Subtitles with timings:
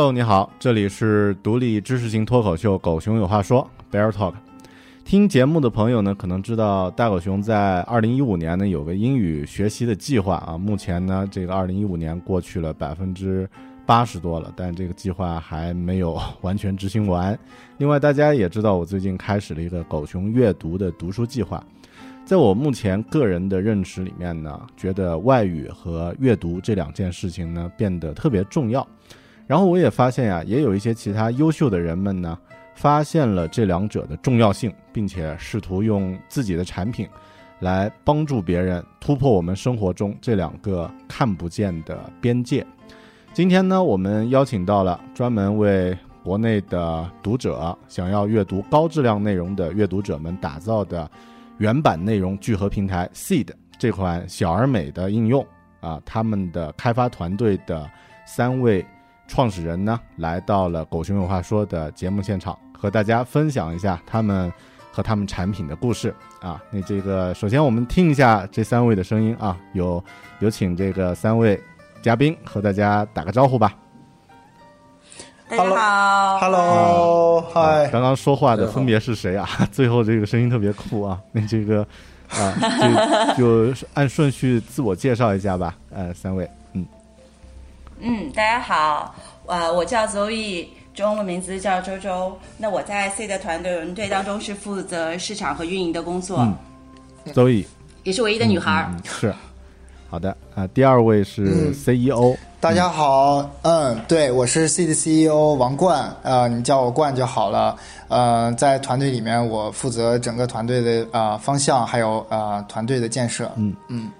[0.00, 4.32] Hello，你好，这里是独立知识型脱口秀《狗熊有话说》Bear Talk。
[5.04, 10.56] 听节目的朋友呢，可能知道大狗熊在二零一五年呢有个英语学习的计划啊。
[10.56, 13.46] 目前呢，这个二零一五年过去了百分之
[13.84, 17.38] 八十多了，但这个计划还没有完全执行完。
[17.76, 21.62] 另外，大家也知道，我最近开始了一个狗熊阅读的读书计划。
[22.24, 28.86] 在我目前个人的认识里面呢，觉得外语和阅读这两件事情呢变得特别重要。
[29.50, 32.38] 然后我也发现呀，也有一些其他优秀的人们呢，
[32.76, 37.08] 发现了这两者的重要性，并且试图用自己的产品，
[37.58, 42.64] 来帮助别人突破我们生活中这两个看不见的边界。
[43.32, 51.10] 今天呢，我们邀请到了专门为国内的读者想要阅读高质量内容的阅读者们打造的
[51.58, 53.48] 原版内容聚合平台 Seed
[53.80, 55.44] 这款小而美的应用
[55.80, 57.90] 啊，他们的开发团队的
[58.24, 58.86] 三位。
[59.30, 64.52] 创始人呢来到了《狗熊有话说》的节目现场，和大家分享一下他们
[64.90, 66.60] 和他们产品的故事啊。
[66.72, 70.02] 那这个首先我们听一下这三位的声音啊，有
[70.40, 71.58] 有请这个三位
[72.02, 73.72] 嘉宾和大家打个招呼吧。
[75.48, 77.88] 大家好，Hello，嗨。
[77.92, 79.48] 刚刚说话的分别是谁啊？
[79.70, 81.20] 最后这个声音特别酷啊。
[81.30, 81.86] 那这个
[82.30, 82.52] 啊，
[83.38, 85.76] 就就按顺序自我介绍一下吧。
[85.90, 86.50] 呃，三位。
[88.02, 89.14] 嗯，大家好，
[89.44, 92.34] 呃，我叫周易，中文名字叫周周。
[92.56, 96.38] 那我在 C 的团队团队当中是负责市场和运营的工作。
[96.38, 97.66] 嗯，周易
[98.04, 98.90] 也是唯一的女孩。
[99.04, 99.34] 是，
[100.08, 100.66] 好的啊。
[100.68, 102.34] 第二位是 CEO。
[102.58, 107.76] 大家好，嗯，对，我是 C 的 CEO 王冠，呃，你叫我冠就好了。
[108.08, 113.50] 呃，在团队里面，我负责整个团队的啊方向，还有啊团队的建设。
[113.56, 114.10] 嗯嗯。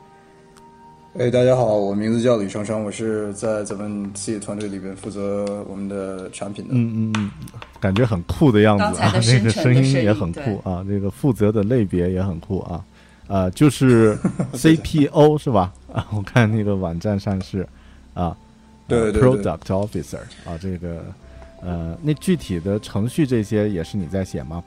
[1.19, 6.71] 哎，大家好，我名字叫李双双，我是在咱们自己团队里边负责我们的产品的。
[6.73, 7.31] 嗯嗯嗯，
[7.81, 12.85] 感觉很酷的样子啊， 那个声音也很酷啊，那个负责的类别也很酷啊。
[13.27, 14.17] 呃，就是
[14.55, 15.73] CPO 是吧？
[15.93, 17.67] 啊，我看那个网站上是
[18.15, 18.37] 啊，
[18.87, 21.05] 对对 Product Officer 啊，这个
[21.61, 24.63] 呃，那具体的程序这些也是你在写吗？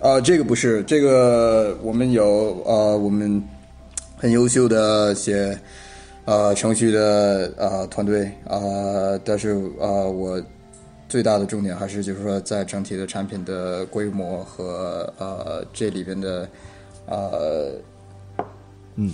[0.00, 3.42] 啊，这个不是，这个我们有呃，我们
[4.20, 5.58] 很优秀的写
[6.26, 10.40] 呃程序的呃团队啊，但是呃我。
[11.08, 16.48] 最大的重点还是就是说，在整体的产品的规模和呃这里边的
[17.06, 17.72] 呃
[18.94, 19.12] 嗯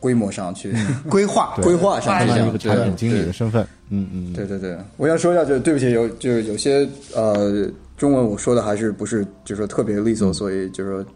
[0.00, 0.74] 规模上去
[1.08, 11.06] 规划规划上相当于一个对产品经理的身份，嗯嗯，对对对，我想说一下，就对不起，有就是有些呃中文我说的还是不是就是说特别利索，所以就是说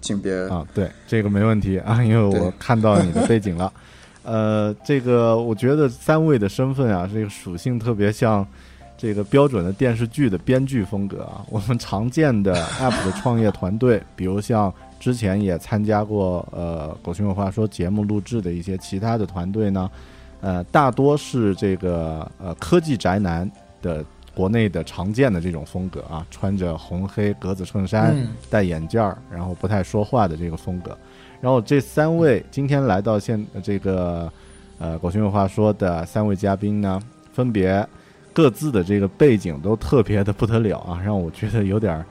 [0.00, 3.72] 请别啊，对这个没问题啊，因为我看到你的背景了。
[4.24, 8.46] 呃，这个我觉得三位的身份啊，这个属性特别像
[8.96, 11.42] 这个标准的电视剧的编剧风格啊。
[11.48, 19.90] 我们常见的 App 的创业团队，比如像之前也参加过呃《狗熊有话说》节目录制的一些其他的团队呢，
[20.42, 24.04] 呃，大多是这个呃科技宅男的
[24.38, 30.96] 国内的常见的这种风格啊，穿着红黑格子衬衫，嗯戴眼镜儿，然后不太说话的这个风格。
[31.40, 34.32] 然后这三位今天来到现这个
[34.78, 37.02] 呃狗熊有话说的三位嘉宾呢，
[37.32, 37.84] 分别
[38.32, 42.06] 各自的这个背景都特别的不得了啊，让我觉得有点儿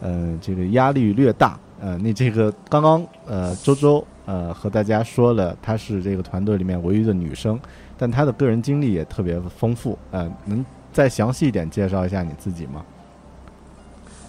[0.00, 1.58] 呃这个压力略大。
[1.80, 7.58] 呃，那这个刚刚呃周周呃和大家说了，她是这个团队里面唯一的女生，
[7.98, 9.98] 但她的个人经历也特别丰富。
[10.12, 12.84] 呃，能再详细一点介绍一下你自己吗？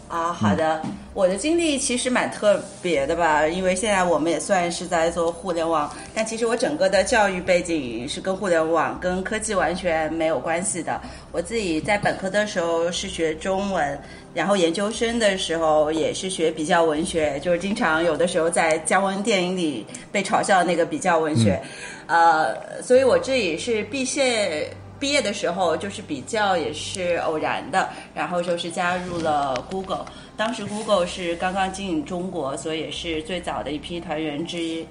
[0.10, 0.80] 啊，好的，
[1.16, 11.02] 我的经历其实蛮特别的吧，因为现在我们也算是在做互联网，但其实我整个的教育背景是跟互联网、跟科技完全没有关系的。
[11.32, 14.00] 我自己在本科的时候是学中文，
[14.36, 21.60] 然后研究生的时候也是学比较文学，就是经常有的时候在姜文电影里被嘲笑那个比较文学，
[22.06, 24.72] 呃，所以我这也是毕业。
[25.04, 30.06] 毕业的时候就是比较也是偶然的，然后就是加入了 Google。
[30.38, 34.88] 当时 Google 是刚刚经营中国，所以也是最早的一批团员之一。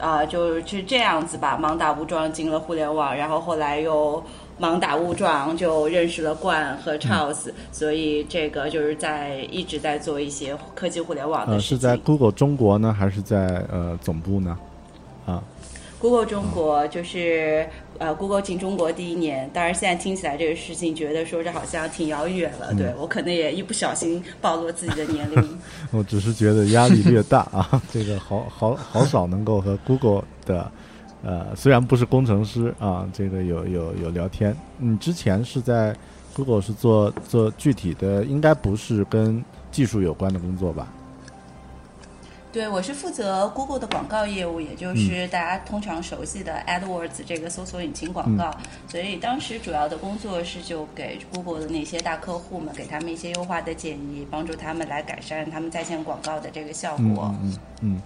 [0.00, 4.22] 啊、就是这样子吧，盲打误撞进了互联网，然后后来又
[4.60, 11.78] 盲打误撞就认识了冠和 Charles，、所以这个就是在一直在做一些科技互联网的呃，事情。
[11.78, 14.58] 是在 Google 中国呢，还是在呃总部呢？
[16.04, 17.66] 啊，Google 中国就是
[17.98, 22.74] 呃，Google 进中国第一年，当然现在听起来这个事情，觉得说这好像挺遥远了。
[22.74, 25.58] 对我可能也一不小心暴露自己的年龄。
[25.92, 30.70] 我只是觉得压力略大啊， 这个好好好少能够和 Google 的，
[31.22, 34.54] 呃，虽然不是工程师啊，这个有有有聊天。
[34.76, 35.96] 你之前是在
[36.34, 39.42] Google 是做做具体的，应该不是跟
[39.72, 40.86] 技术有关的工作吧？
[42.54, 48.56] 对，我是负责 Google 的广告业务，也就是大家通常熟悉的 AdWords 这个搜索引擎广告。
[48.86, 57.34] 所以当时主要的工作是就给 Google 的那些大客户们，给他们一些优化的建议，帮助他们来改善他们在线广告的这个效嗯果。
[57.42, 58.02] 嗯嗯嗯，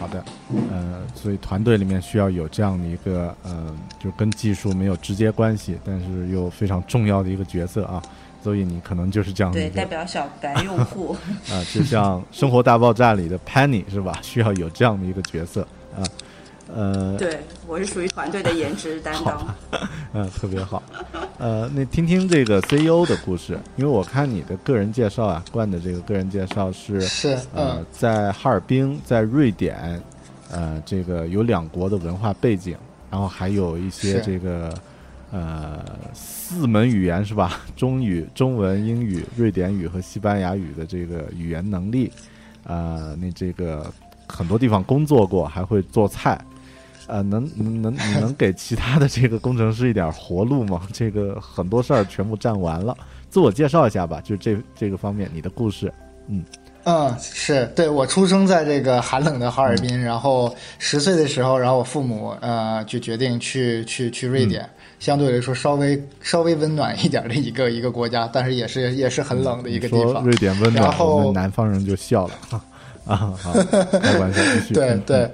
[0.00, 0.24] 好的，
[0.70, 8.00] 呃，所以团队里面需要有这样的一个，呃，就跟技术没有直接关系，但是又非常重要的一个角色啊。
[8.42, 11.16] 所以你可能就是这样的对，代表小白用户。
[11.50, 14.18] 啊，就像《生活大爆炸》里的 Penny 是吧？
[14.22, 15.62] 需要有这样的一个角色
[15.96, 16.02] 啊，
[16.74, 19.56] 呃，对，我是属于团队的颜值担当。
[20.12, 20.82] 嗯，特别好。
[21.38, 30.02] 呃，那听听这个 CEO 的故事，因为我看你的个人介绍啊，冠的这个个人介绍是是呃嗯，在哈尔滨，在瑞典，
[30.50, 32.76] 呃，这个有两国的文化背景，
[33.10, 34.74] 然后还有一些这个
[35.30, 37.60] 呃四门语言是吧？
[37.76, 42.10] 中语、中文、英语、瑞典语和西班牙语的这个语言能力，
[42.64, 43.92] 呃，那这个
[44.26, 46.40] 很多地方工作过，还会做菜。
[47.06, 50.86] 呃，能能能，你能给其他的这个工程师一点活路吗？
[50.92, 52.94] 这个很多事儿全部占完了。
[53.30, 55.90] 自我介绍一下吧，就这这个方面，你的故事。
[56.26, 56.44] 嗯，
[57.20, 64.68] 是对我出生在这个寒冷的哈尔滨，然后十岁的时候，然后我父母呃就决定去去去瑞典，
[64.98, 70.24] 相对来说稍微稍微温暖一点的一个一个国家，但是也是也是很冷的一个地方。
[70.24, 72.34] 瑞典温暖，然后南方人就笑了
[73.04, 73.16] 啊。
[73.36, 73.52] 好，
[74.00, 74.74] 开玩笑，继续。
[74.74, 75.30] 嗯 对对，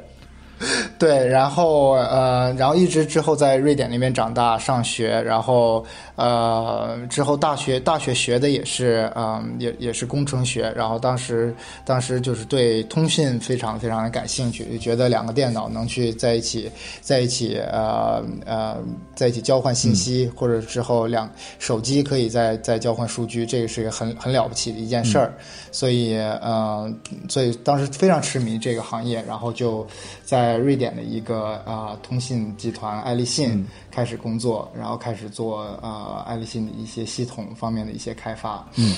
[0.99, 5.85] 对，然后呃，然后一直之后在瑞典那边长大上学，然后
[6.17, 16.71] 呃，之后大学大学学的也是嗯、也也是工程学，然后当时当时就是对通讯非常非常的感兴趣，就觉得两个电脑能去在一起
[17.01, 18.77] 在一起呃呃
[19.15, 25.33] 在一起交换信息，或者之后两手机可以再再交换数据，这个是一个很很了不起的一件事儿，
[25.73, 26.93] 所以呃，
[27.29, 29.87] 所以当时非常痴迷这个行业，然后就
[30.25, 38.69] 在瑞典的一个啊、通信集团爱立信开始工作，然后开始做呃爱立信的一些系统方面的一些开发。
[38.75, 38.97] 嗯。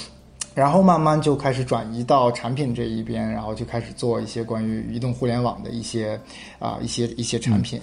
[0.54, 6.18] 然后慢慢就开始转移到产品这一边，然后就开始做一些关于移动互联网的一些
[6.58, 7.78] 啊、一些一些产品。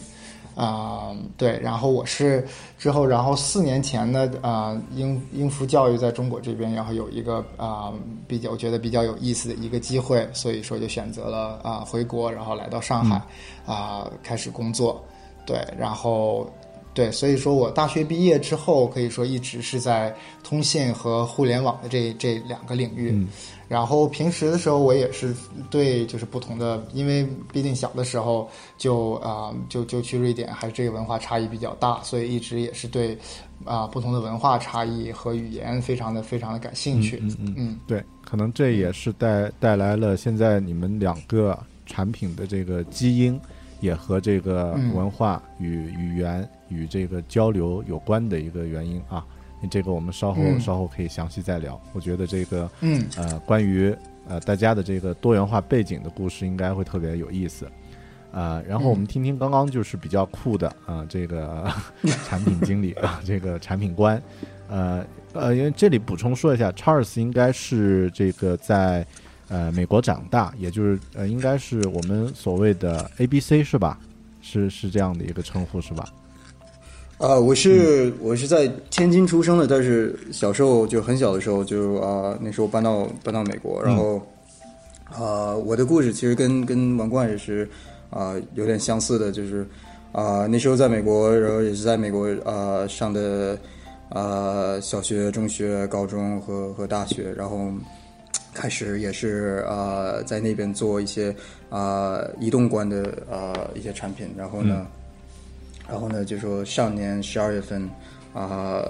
[0.55, 2.45] 啊、对，然后我是
[2.77, 7.91] 之后，然后四年前呢，啊、英英孚教育在中国这边，然后有一个啊、
[8.27, 13.21] 比较我觉得比较有意思的一个机会，所以说就选择了啊、回国，然后来到上海
[13.65, 15.03] 啊、开始工作，
[15.45, 16.47] 对，然后
[16.93, 23.25] 对，所以说我大学毕业之后，可以说一直是在通信和互联网的这这两个领域。
[23.73, 25.33] 然后平时的时候，我也是
[25.71, 33.17] 对就是不同的，因为毕竟小的时候就啊、就就去瑞典，还是这个文化差异比较大，所以一直也是对
[33.65, 37.17] 啊、不同的文化差异和语言非常的非常的感兴趣。
[37.23, 43.41] 嗯嗯嗯对，可能这也是带带来了现在你们两个产品的这个基因，
[43.79, 49.25] 也和这个嗯文化与语言与这个交流有关的一个原因啊。
[49.69, 51.79] 这个我们稍后、嗯稍后可以详细再聊。
[51.93, 53.95] 我觉得这个嗯呃，关于
[54.27, 57.67] 呃大家的这个多元化背景的故事，应该会特别有意思。
[58.31, 61.71] 呃，然后我们听听刚刚就是比较酷的啊、这个
[62.25, 64.21] 产品经理啊，这个产品官，
[64.69, 69.05] 呃呃，因为这里补充说一下，Charles 应该是这个在
[69.49, 73.99] 呃美国长大，也就是呃应该是我们所谓的 A B C 是吧？
[74.41, 76.03] 是是这样的一个称呼是吧？
[77.23, 84.21] 啊、我是、我是在天津出生的，但是小时候就很小的时候就啊、那时候搬到搬到美国，然后
[85.05, 87.65] 啊、我的故事其实跟跟王冠也是
[88.09, 89.65] 啊、有点相似的，就是
[90.11, 93.57] 啊、那时候在美国，然后也是在美国啊、上的
[94.09, 97.71] 啊、小学、中学、高中和和大学，然后
[98.53, 101.33] 开始也是啊、在那边做一些
[101.69, 104.85] 啊、移动端的啊、一些产品，然后呢。
[105.93, 107.87] 然后呢，就说上年十二月份，
[108.33, 108.83] 啊、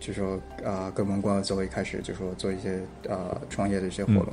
[0.00, 4.26] 就说啊、跟王冠作为开始，就说做一些啊、创业的一些活动。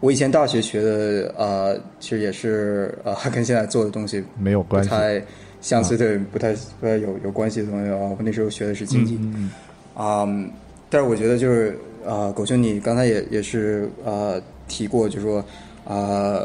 [0.00, 4.88] 我以前大学学的啊、其实也是啊、 跟现在做的东西没有关系。
[4.88, 5.22] 太
[5.60, 7.96] 相似，对，不太不太有有关系的东西啊。
[7.98, 10.50] 我那时候学的是经济，嗯嗯啊、
[10.88, 15.44] 但是我觉得就是啊、狗兄你刚才也也是啊、提过，就说
[15.84, 16.40] 啊、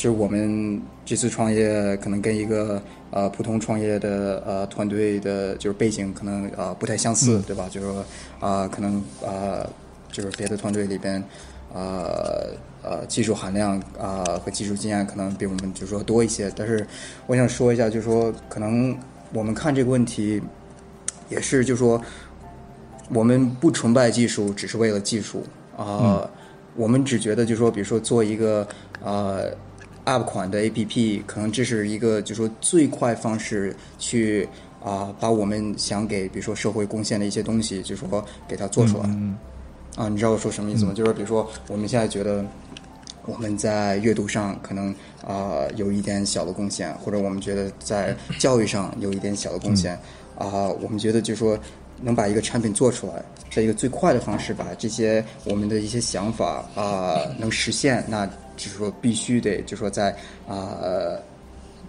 [0.00, 7.68] 其实我们这次创业可能跟一个呃普通创业的呃团队的就是背景可能啊、不太相似，对吧？
[7.70, 8.02] 就是说
[8.40, 9.60] 啊、可能啊、
[10.10, 11.22] 就是别的团队里边
[11.74, 12.48] 呃
[12.82, 16.86] 呃技术含量啊、和技术经验可能比我们就是说多一些，但是
[17.26, 18.96] 我想说一下，就是说可能
[19.34, 20.40] 我们看这个问题
[21.28, 22.00] 也是就是说。
[23.12, 25.44] 我们不崇拜技术，只是为了技术
[25.76, 26.30] 啊、
[26.76, 28.64] 我们只觉得，就是说，比如说做一个
[29.02, 29.50] 呃
[30.04, 34.48] App 款的 APP，可能这是一个就是说最快方式去
[34.82, 39.04] 啊、把我们想给比如说社会贡献的一些东西，就是说给它做出来。
[39.08, 39.36] 嗯
[39.96, 40.92] 啊，你知道我说什么意思吗？
[40.94, 42.44] 就是比如说我们现在觉得
[43.26, 44.94] 我们在阅读上可能
[45.26, 49.98] 啊、有一点小的贡献，或者我们觉得在教育上有一点小的贡献
[50.38, 51.58] 啊、我们觉得就是说
[52.00, 58.26] 能把一个产品做出来，是一个最快的方式，把这些我们的一些想法啊、能实现，那
[58.56, 60.14] 就是说必须得就是说在
[60.46, 60.78] 啊。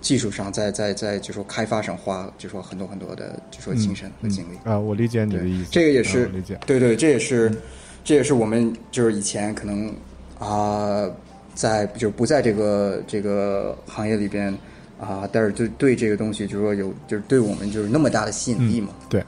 [0.02, 4.58] 技术上，在在在就说开发上花，就说很多很多的就说精神和精力。
[4.64, 5.70] 啊，我理解你的意思。
[5.70, 6.60] 这个也是、啊理解。
[6.66, 7.56] 对对，这也是、
[8.04, 9.94] 这也是我们就是以前可能
[10.40, 11.08] 啊、
[11.54, 14.52] 在就不在这个这个行业里边
[15.00, 18.90] 啊、但是就对这个东西就是说有就是对我们就是那么大的吸引力嘛。
[19.08, 19.24] 对，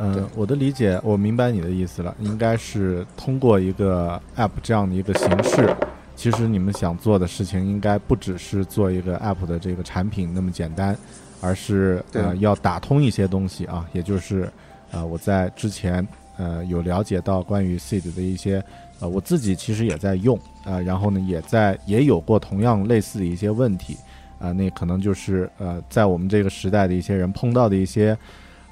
[0.00, 5.74] 嗯、我的理解，我明白你的意思了，应该是通过一个 App 这样的一个形式，
[6.14, 10.96] 其实你们想做的事情应该不只是做一个 App 的这个产品那么简单，
[11.40, 14.48] 而是呃要打通一些东西啊，也就是
[14.92, 18.62] 呃我在之前呃有了解到关于 Seed 的一些
[19.00, 23.96] 呃我自己其实也在用啊、呃然后呢也在也有过同样类似的一些问题
[24.38, 28.16] 啊、那可能就是呃在我们这个时代的一些人碰到的一些。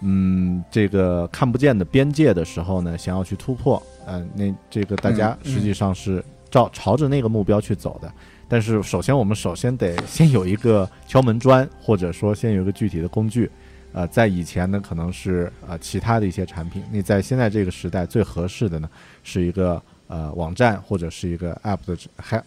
[0.00, 8.12] 嗯，这个看不见的边界的时候呢，想要去突破，呃，那这个大家嗯嗯实际上是照朝着那个目标去走的。
[8.48, 13.50] 但是首先我们首先得先有一个敲门砖，或者说先有一个具体的工具。
[13.92, 16.82] 呃，在以前呢，可能是呃其他的一些产品。
[16.92, 18.90] 那在现在这个时代，最合适的呢，
[19.24, 21.96] 是一个呃网站或者是一个 App 的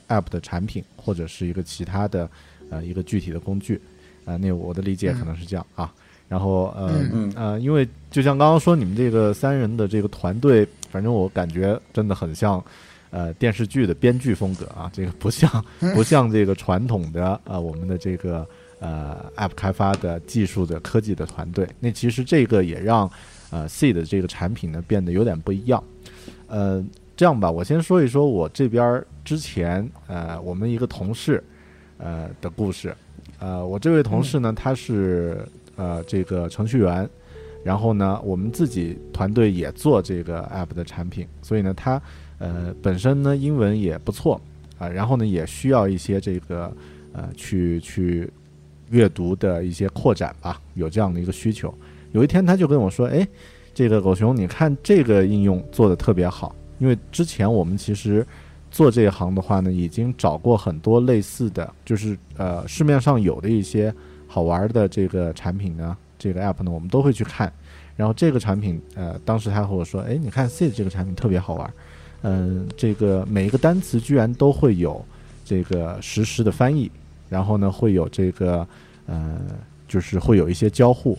[0.07, 2.29] App 的产品，或者是一个其他的
[2.69, 3.81] 呃一个具体的工具。
[4.25, 5.91] 啊，那我的理解可能是这样啊。
[6.29, 7.01] 然后呃
[7.35, 12.63] 呃，因为就像刚刚说，你们这个三人的这个团队，反正我感觉真的很像
[13.09, 14.89] 呃电视剧的编剧风格啊。
[14.93, 15.49] 这个不像
[15.93, 18.47] 不像这个传统的呃我们的这个。
[18.81, 23.11] 呃，App 开发的技术的科技的团队，那其实这个也让
[23.49, 25.83] 呃 C 的这个产品呢变得有点不一样。
[26.47, 26.81] 呃，
[27.17, 31.43] 这样吧，我先说一说我这边之前呃我们一个同事
[31.97, 32.95] 呃的故事。
[33.39, 35.45] 呃，我这位同事呢，他是
[35.79, 37.09] 呃这个程序员，
[37.63, 41.99] 然后呢，我们自己团队也做这个 App 的产品，所以呢，他
[42.37, 44.39] 呃本身呢英文也不错
[44.77, 46.71] 啊，然后呢也需要一些这个
[47.13, 48.29] 呃去去。
[48.91, 51.71] 阅读的一些扩展吧，有这样的一个需求。
[52.11, 53.27] 有一天，他就跟我说：“哎，
[53.71, 56.55] 这个狗熊，你看这个应用做的特别好。
[56.79, 58.25] 因为之前我们其实
[58.71, 63.93] 做这一行的话呢，已经找过很多类似的，就是呃市面上有的一些
[64.29, 67.51] 好玩的这个产品呢，这个 app 呢，我们都会去看。
[67.97, 71.73] 然后这个产品，呃，当时他和我说：，哎，你看 C 这个产品特别好玩，
[72.21, 75.03] 嗯，这个每一个单词居然都会有
[75.43, 76.89] 这个实时的翻译。”
[77.29, 78.65] 然后呢，会有这个，
[79.05, 79.39] 呃，
[79.87, 81.15] 就是会有一些交互，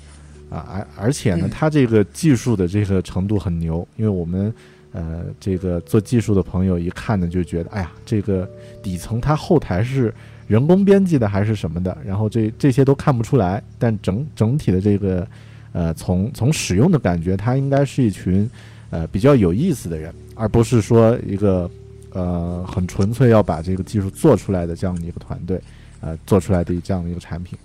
[0.50, 4.52] 啊，而而且呢，它这个技术的这个程度很牛，因为我们，
[4.92, 8.48] 呃，这个做技术的朋友一看呢，就觉得，哎呀，这个
[8.82, 10.12] 底层它后台是
[10.50, 15.24] 人工编辑的还是什么的，然后这这些都看不出来，但整整体的这个，
[15.70, 18.50] 呃，从从使用的感觉，它应该是一群，
[18.90, 21.70] 呃，比较有意思的人，而不是说一个，
[22.12, 25.60] 呃，很纯粹要把这个技术做出来的这样的一个团队。
[26.00, 27.58] 呃，做出来的这样的一个产品，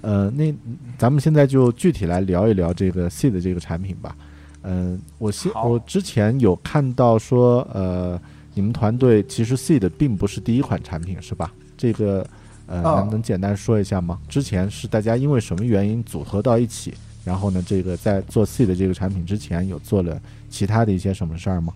[0.00, 0.50] 呃，那
[0.96, 4.16] 咱们现在就具体来聊一聊这个 C 的这个产品吧。
[4.62, 8.18] 嗯，我先我之前有看到说，呃，
[8.54, 11.52] 你们团队其实 C 的并不是第一款产品，是吧？
[11.82, 12.24] 这个
[12.68, 14.16] 呃，能能简单说一下吗？
[14.28, 16.94] 之前是大家因为什么原因组合到一起？
[17.24, 21.72] 然后呢，这个在做 C 的这个产品之前，有做了其他的一些什么事儿吗？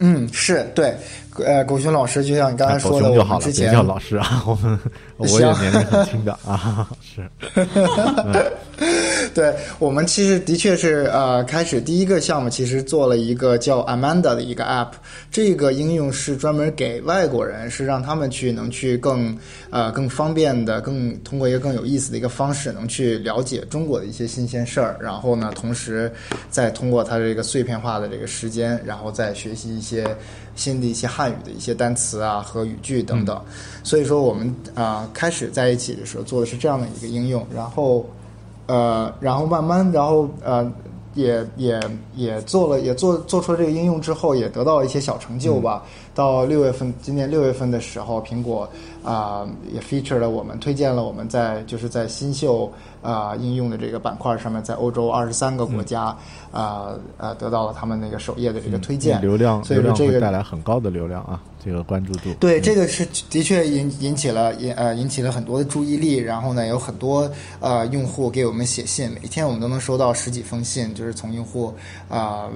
[0.00, 0.94] 嗯，是对，
[1.44, 4.78] 呃，狗熊老师就像你刚才说的，我之前叫老师啊， 我们
[5.16, 7.28] 我也年龄很轻的啊，是。
[9.34, 14.90] 对我们其实的确是呃，开始第一个项目其实做了一个叫 Amanda 的一个 App，
[15.30, 19.36] 这个应用是专门给外国人，是让他们去能去更
[19.70, 26.10] 呃更方便的，更通过一个更有意思的一个方式，能去了解中国的一些新鲜事儿，然后呢，同时
[26.48, 29.87] 再通过它这个碎片化的这个时间，然后再学习一些
[30.54, 33.40] 新的一些汉语的一些单词啊和语句等等。
[33.82, 38.04] 所以说我们啊开始在一起的时候做的是这样的一个应用，然后。
[38.70, 40.70] 呃，然后慢慢，然后呃，
[41.14, 41.80] 也也
[42.14, 45.82] 也做了，也做做出了这个应用之后，也得到了一些小成就吧。
[46.14, 48.68] 到六月份，今年六月份的时候，苹果
[49.08, 56.14] 啊也 feature 了我们，推荐了我们在就是在新秀啊应用的这个板块上面，在欧洲二十三个国家
[56.52, 61.40] 啊呃得到了他们那个首页的这个推荐，流量所以说这个带来很高的流量啊。
[61.64, 71.74] 这个关注度对这个是的确引引起了引呃引起了很多的注意力，然后呢有很多呃用户给我们写信，每天我们都能收到十几封信，就是从用户
[72.08, 72.48] 啊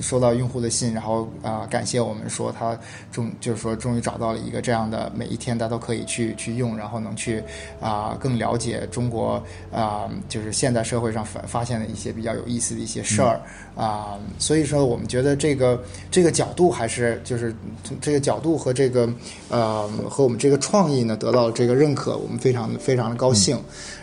[0.00, 2.78] 收到用户的信，然后啊感谢我们说他
[3.10, 7.42] 终就是说终于找到了一个这样的每一天他都可以去去用，然后能去
[7.80, 13.40] 啊更了解中国啊就是现代社会上发发现的一些比较有意思的一些事儿
[13.74, 17.52] 啊，所以说我们觉得这个这个角度还是就是
[17.82, 18.38] 从这个角。
[18.44, 19.08] 度和这个
[19.48, 23.58] 呃和我们这个创意呢得到了这个认可，我们非常非常的高兴。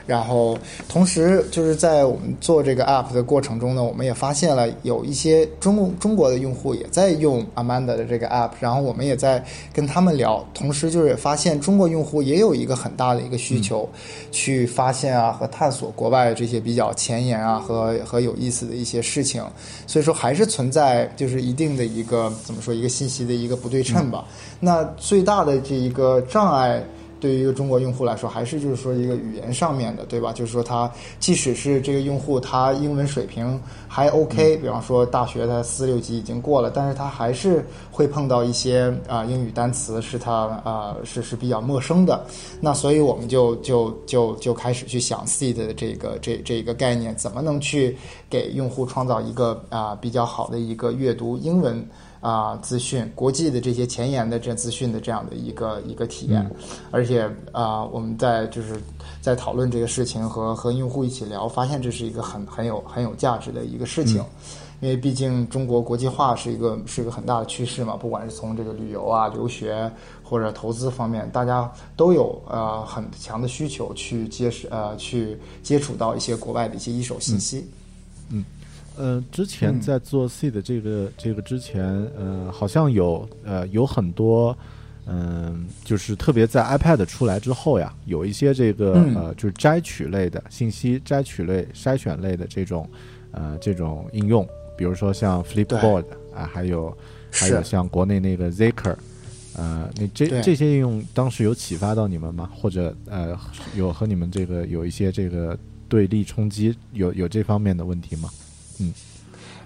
[0.05, 10.45] 然后同时就是在我们做这个 app 的过程中呢，我们也发现了有一些中中国的用户也在用 Amanda 的这个 app，然后我们也在跟他们聊。
[10.53, 13.87] 同时就是也发现中国用户也有一个很大的一个需求，
[14.31, 19.43] 去发现啊和探索国外这些比较前沿啊和和有意思的一些事情。
[19.87, 24.25] 所以说还是存在就是一定的一个怎么说一个信息的一个不对称吧。
[24.59, 26.83] 那最大的这一个障碍，
[27.21, 30.33] 对于一个中国用户来说，还是就是说一个语言上面的，对吧？
[30.33, 42.25] 就是说他即使是这个用户，他英文水平还 OK，比方说大学他四六级已经过了，但是他还是会碰到一些啊英语单词是他啊是是比较陌生的。
[42.59, 47.95] 那所以我们就就就就开始去想 Seed 的这个这这一个概念，怎么能去
[48.29, 51.87] 给用户创造一个啊比较好的一个阅读英文。
[52.21, 56.49] 啊、资讯，国际的这些前沿的这资讯的这样的一个一个体验，
[56.91, 58.81] 而且啊、我们在就是
[59.19, 64.23] 在讨论这个事情和和用户一起聊，发现这是一个很很有很有价值的一个事情。
[64.81, 69.91] 因为毕竟中国国际化是一个是一个很大的趋势嘛，不管是从这个旅游啊、留学
[70.23, 77.63] 或者投资方面，大家都有呃很强的需求去接触呃去接触到一些国外的一些一手信息。
[78.97, 81.83] 呃，之前在做 C 的这个、这个之前，
[82.17, 84.55] 呃，好像有呃有很多，
[85.05, 92.87] 嗯、就是特别在 iPad 出来之后呀，有一些这个、嗯呃，就是摘取类的信息摘取类、筛选类的这种
[93.31, 96.95] 呃这种应用，比如说像 Flipboard 啊，还有
[97.31, 98.95] 还有像国内那个 Zaker。
[99.53, 102.49] 呃，那这这些应用当时有启发到你们吗？
[102.55, 103.37] 或者呃，
[103.75, 105.57] 有和你们这个有一些这个
[105.89, 108.29] 对立冲击，有有这方面的问题吗？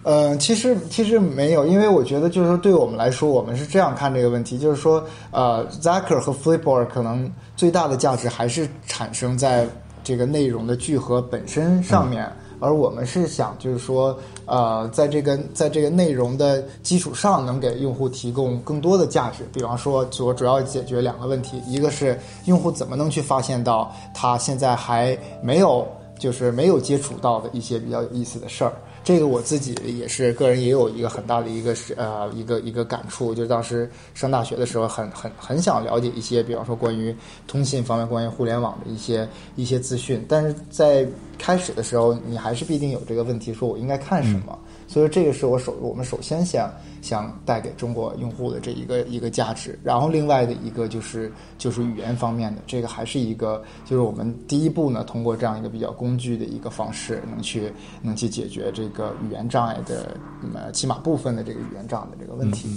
[0.04, 9.68] 呃，其实其实没有，因为我觉得就是说，对我们来说，我们是这样看这个问题，就是说，呃，Zacker 和 Flipboard 可能最大的价值还是产生在
[10.04, 19.44] 这个内容的聚合本身上面，而我们是想就是说，呃，在这个在这个内容的基础上，能给用户提供更多的价值。
[19.52, 25.88] 比方说，主主要解决两个问题，一个是用户怎么能去发现到他现在还没有
[26.20, 28.72] 就是没有接触到的一些比较有意思的事儿。
[29.06, 37.16] 这个我自己也是个人也有一个很大的一个是呃一个一个感触，就是当时上大学的时候很很很想了解一些，比方说关于
[37.46, 44.58] 通信方面、关于互联网的一些一些资讯，但是在开始的时候，你还是必定有这个问题，说我应该看什么。
[44.96, 57.70] 所以这个是我首我们首先想想带给中国用户的这一个一个价值，然后另外的一个就是就是语言方面的，这个还是一个就是我们第一步呢，通过这样一个比较工具的一个方式，能去
[58.02, 60.16] 能去解决这个语言障碍的
[60.54, 62.70] 呃起码部分的这个语言障碍的这个问题。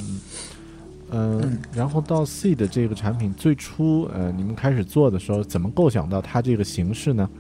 [1.13, 7.31] 嗯，然后到 C 的这个产品最初，呃，你们开始做的时候，怎么构想到它这个形式呢？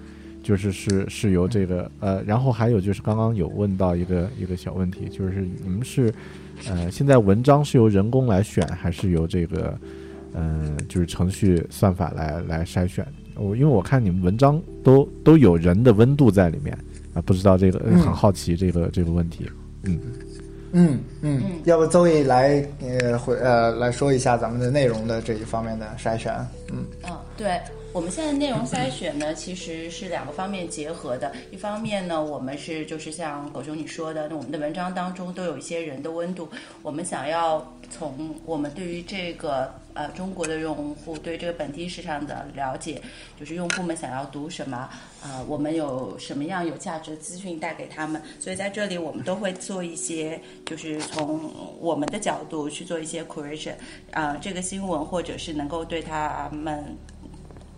[0.49, 6.11] 就是是是由这个呃，然后还有就是刚刚有问到一个一个小问题，就是你们是
[6.71, 9.79] 呃，现在文章是由人工来选，还是由这个
[10.33, 13.07] 嗯、呃，就是程序算法来来筛选？
[13.35, 16.75] 我因为我看你们文章都都有人的温度在里面
[17.13, 19.47] 啊，不知道这个呃很好奇这个这个问题。
[19.83, 20.01] 嗯
[20.73, 26.35] 嗯嗯，要不邹毅来呃回呃来说一下咱们的内容的这一方面的筛选。
[26.73, 27.61] 嗯嗯，对。
[27.95, 31.33] 我们现在内容筛选呢，其实是两个方面结合的。
[31.51, 36.49] 一方面呢，我们是就是像狗熊你说的，那我们的文章当中都有一些人的温度。
[36.83, 43.01] 我们想要从我们对于这个呃中国的用户对这个本地市场的了解，
[43.41, 44.77] 就是用户们想要读什么，
[45.23, 48.23] 啊、我们有什么样有价值的资讯带给他们。
[48.39, 53.75] 所以在这里，我们都会做一些，就是从我们的角度去做一些 curation，
[54.13, 56.97] 啊、这个新闻或者是能够对他们。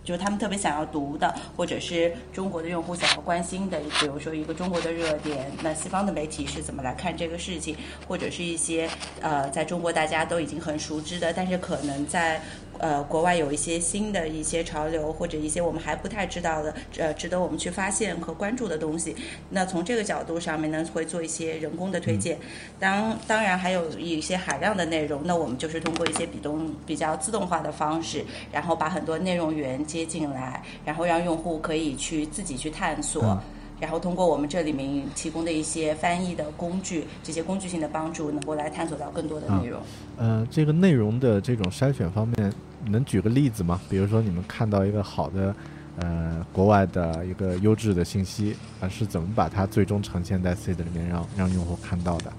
[0.03, 7.75] 就是他们特别想要读的，或者是中国的用户想要关心的，比如说一个中国的热点，那西方的媒体是怎么来看这个事情，
[8.07, 8.89] 或者是一些
[9.21, 12.41] 呃，在中国大家都已经很熟知的，但是可能在
[12.81, 19.15] 呃国外有一些新的一些潮流，或者一些我们还不太知道的，呃，值得我们去发现和关注的东西。
[19.49, 22.37] 那从这个角度上面呢，会做一些人工的推荐。
[22.79, 33.39] 当当然还有一些海量的内容，那我们就是通过一些比动比较自动化的方式，然后把很多内容源接进来，然后让用户可以去自己去探索，嗯、
[33.79, 39.79] 然后通过我们这里面提供的一些翻译的工具，这些工具性的帮助，能够来探索到更多的内容。
[40.17, 42.51] 呃，这个内容的这种筛选方面，
[42.85, 43.79] 能举个例子吗？
[43.89, 45.55] 比如说你们看到一个好的，
[45.97, 52.33] 呃，国外的一个优质的信息，啊、是怎么把它最终呈现在 Seed 里面，让让用户看到的？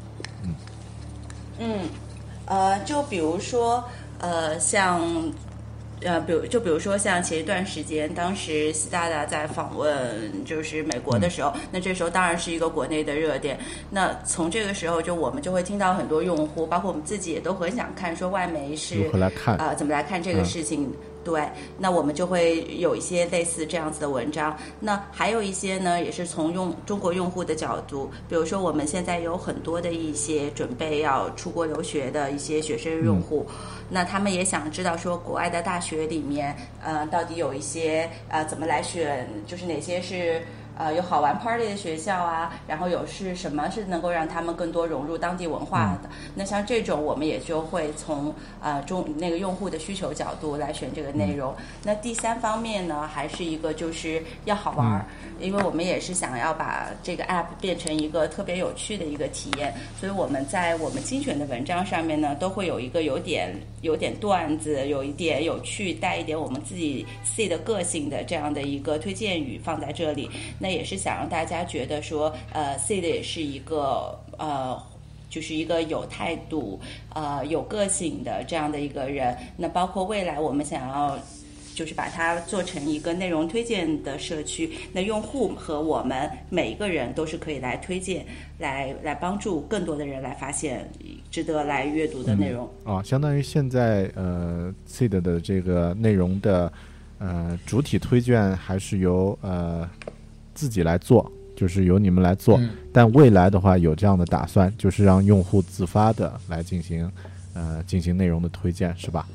[0.44, 0.55] 嗯
[1.59, 1.88] 嗯，
[2.46, 3.85] 呃，就比如说，
[4.18, 5.00] 呃，像。
[6.05, 13.59] 呃，比如就比如说像前一段时间，当时习大大在访问就是美国的时候，嗯、那这时候当然是一个国内的热点。
[13.91, 20.85] 那从这个时候，就我们就会听到很多用户，包括我们自己也都很想看，说外媒是如何来看啊、呃，怎么来看这个事情。
[20.85, 20.93] 嗯
[21.24, 24.56] 对，那我们就会有一些类似这样子的文章。
[24.80, 33.54] 那还有一些呢，也是从用中国用户的角度，比如说我们现在有很多的一些准备要出国留学的一些学生用户，嗯、
[33.88, 40.42] 那他们也想知道说国外的大学里面，呃，到底有一些呃怎么来选，就是哪些是。
[40.83, 46.11] 呃有好玩 party 的学校啊，然后有是什么是能够让他们更多融入当地文化的。
[46.35, 51.55] 那像这种，我们也就会从呃中那个用户的需求角度来选这个内容。
[51.85, 55.07] 那第三方面呢，还是一个就是要好玩儿，
[55.40, 70.29] 因为我们也是想要把这个 app 变成一个特别有趣的一个体验，所以我们在我们精选的文章上面呢，都会有一个有点有点段子，有一点有趣，带一点我们自己 C 的个性的这样的一个推荐语放在这里。
[70.59, 74.80] 那也是想让大家觉得说，呃，C 的也是一个呃。
[75.32, 76.78] 就是一个有态度、
[77.14, 79.35] 呃有个性的这样的一个人。
[79.56, 81.18] 那包括未来我们想要，
[81.74, 84.70] 就是把它做成一个内容推荐的社区。
[84.92, 88.26] 那用户和我们每一个人都是可以来推荐，
[88.58, 90.87] 来来帮助更多的人来发现
[91.30, 92.68] 值得来阅读的内容。
[92.85, 96.70] 啊，相当于现在呃 Seed 的这个内容的
[97.18, 99.88] 呃主体推荐还是由呃
[100.62, 101.29] 自己来做。
[101.55, 102.59] 就是由你们来做，
[102.92, 107.09] 但未来的话有这样的打算，就是让用户自发的来进行，
[107.53, 109.29] 呃，进行内容的推荐，是吧？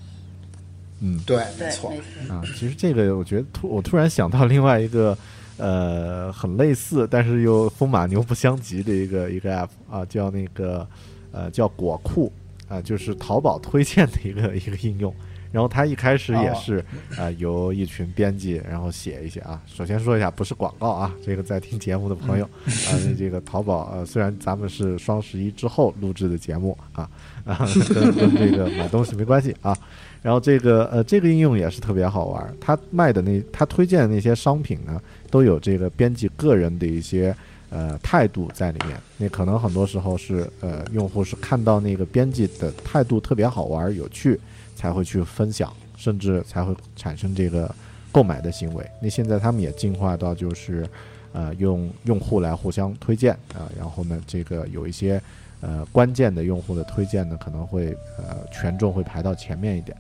[1.00, 1.94] 嗯，对，没错。
[2.28, 5.16] 啊，其实这个我觉得突我突然想到另外一个，
[5.58, 10.86] 呃，很类似，但是又风马牛不相及的一个一个 app 啊，叫那个
[11.32, 12.34] 呃叫果库
[12.68, 15.14] 啊，就是淘宝推荐的一个一个应用。
[15.52, 16.84] 然后他一开始也是，
[17.18, 19.62] 呃，由一群编辑然后写一些啊。
[19.66, 27.10] 首先说一下，不是广告啊，这个在听节目的朋友啊，这个淘宝呃，虽然咱们是双十一之后录制的节目啊，
[27.46, 29.78] 啊，跟跟这个买东西没关系啊。
[30.22, 37.34] 然后这个呃，这个应用也是特别好玩，他卖的那他推荐的那些商品呢，都有这个编辑个人的一些
[37.70, 39.00] 呃态度在里面。
[39.18, 44.38] 那可能很多时候是呃，用户是看到那个编辑的态度特别好玩有趣。
[44.78, 47.74] 才会去分享，甚至才会产生这个
[48.12, 48.88] 购买的行为。
[49.02, 50.88] 那现在他们也进化到就是，
[51.34, 55.20] 呃，用用户来互相推荐啊，然后呢，这个有一些
[55.62, 59.98] 呃关键的用户的推荐呢，可能会呃权重会排到前面一点。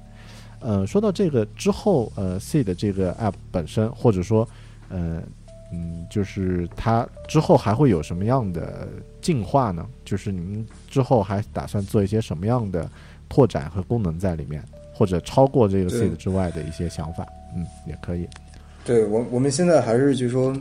[0.59, 4.47] 呃，说到这个之后，呃，C 的这个 App 本身，或者说，
[4.89, 5.21] 呃，
[5.71, 8.87] 嗯，就是它之后还会有什么样的
[9.21, 9.83] 进化呢？
[10.05, 12.87] 就是你们之后还打算做一些什么样的？
[13.29, 14.63] 拓展和功能在里面，
[14.93, 18.27] 或者超过这个 seed 之外的一些想法，嗯，也可以。
[18.85, 20.53] 对我，我们现在还是就是说，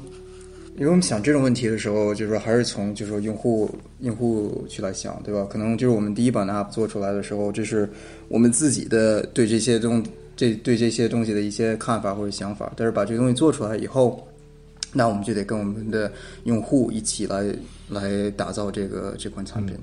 [0.77, 5.47] 因为我们想这种问题的时候，就是说还是从就是说用户用户去来想，对吧？
[5.49, 7.89] 可能就是我们第一版的 app 做出来的时候，这是
[8.29, 12.73] 我们自己的对这些东这对这些东西的一些看法或者想法。
[12.77, 14.27] 但是把这个东西做出来以后，
[14.93, 16.11] 那我们就得跟我们的
[16.45, 17.45] 用户一起来
[17.89, 19.77] 来打造这个这款产品。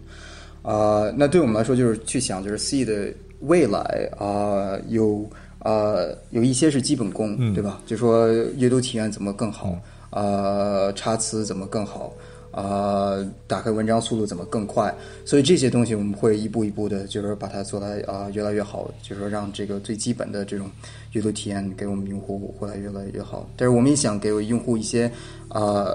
[0.63, 5.95] 啊，那对我们来说就是去想，就是 C 的未来啊，有啊
[6.31, 7.81] 有一些是基本功，对吧？
[7.85, 9.77] 就说阅读体验怎么更好
[10.09, 12.13] 啊，查词怎么更好
[12.51, 14.95] 啊，打开文章速度怎么更快？
[15.25, 20.71] 所以这些东西我们会一步一步的，就是把它做来啊越来越好，就是说让这个最基本的这种
[21.11, 23.49] 阅读体验给我们用户会来越来越好。
[23.57, 25.11] 但是我们也想给用户一些
[25.49, 25.89] 啊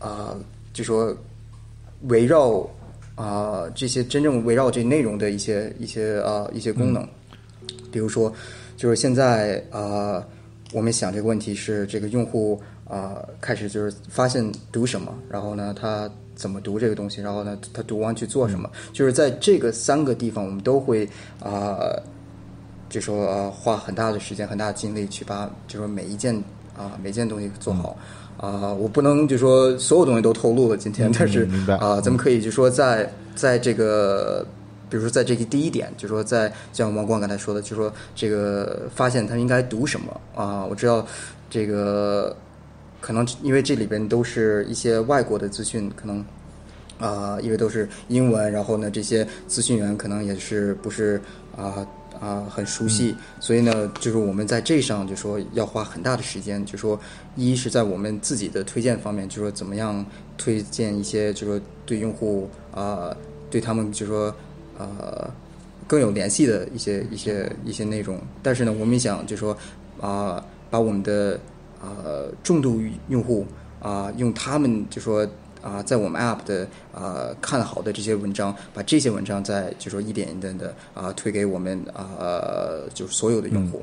[0.00, 0.36] 啊，
[0.72, 1.16] 就说
[2.08, 2.68] 围绕。
[3.14, 7.06] 啊，这些真正围绕这内容的一些一些啊一些功能，
[7.90, 8.32] 比如说，
[8.76, 10.24] 就是现在啊，
[10.72, 21.06] 我们想这个问题是这个用户啊开始就是发现读什么，然后呢他怎么读这个东西，然后呢他读完去做什么，就是在这个三个地方，我们都会
[21.38, 21.78] 啊，
[22.88, 26.34] 就说花很大的时间、很大的精力去把就说每一件
[26.76, 27.96] 啊每件东西做好。
[28.38, 34.44] 啊，我不能就说所有东西都透露了今天，但是啊，咱们可以就说在在这个，
[34.90, 40.66] 比如说在这个第一点，就说在像王光刚才说的，就说这个发现他应该读什么啊？
[40.66, 41.06] 我知道
[41.48, 42.36] 这个
[43.00, 46.24] 可能因为这里边都是一些外国的资讯，可能
[46.98, 51.20] 啊，因为都是英文，然后呢，这些资讯员可能也是不是
[51.56, 51.86] 啊。
[52.22, 56.96] 啊，很熟悉，所以呢，就是我们在这上就说要花很大的时间，就说
[57.34, 60.06] 一是在我们自己的推荐方面，就说怎么样
[60.38, 63.10] 推荐一些，就说对用户啊，
[63.50, 64.32] 对他们就说
[64.78, 65.28] 呃
[65.88, 68.16] 更有联系的一些一些一些内容。
[68.40, 69.58] 但是呢，我们想就说
[70.00, 71.40] 啊，把我们的
[71.82, 73.44] 呃重度用户
[73.80, 75.26] 啊，用他们就说。
[75.62, 82.10] 啊，在我们 App 的啊看好的这些文章，把这些文章再就说一点一点的啊推给我们啊，
[82.92, 83.80] 就是所有的用户。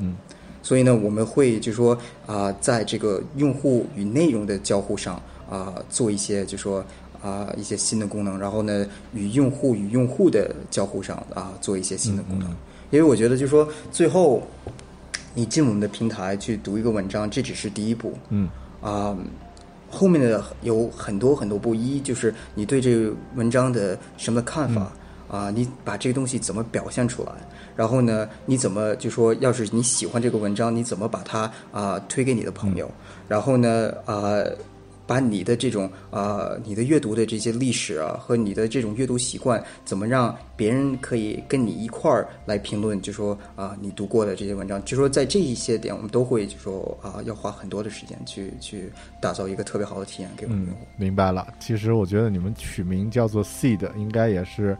[0.61, 5.15] 所以呢，我们会就说啊，在这个用户与内容的交互上
[5.49, 6.83] 啊，做一些就说
[7.21, 12.49] 啊一些新的功能，然后呢，与用户与用户的交互上啊做一些新的功能。
[12.91, 14.43] 因为我觉得就说最后
[15.33, 18.13] 你进我们的平台去读一个文章，这只是第一步。
[18.29, 18.49] 嗯
[18.81, 19.15] 啊。
[19.89, 24.91] 后面的有很多很多不一，就是你对这个文章的什么看法
[25.27, 27.31] 啊、你把这个东西怎么表现出来，
[27.75, 32.89] 然后呢，你怎么就说，要是你喜欢这个文章，你怎么把它啊、推给你的朋友，
[33.27, 34.43] 然后呢啊。
[35.09, 43.01] 把你的这种啊、你的阅读的这些历史啊，和你的这种阅读习惯，怎么让别人可以跟你一块儿来评论？
[43.01, 51.47] 就说啊、你读过的这些文章，就说在这一些点，我们都会就说啊、要花很多的时间去去打造一个特别好的体验给我们嗯用户。，明白了。
[51.59, 54.77] 其实我觉得你们取名叫做 Seed，应该也是，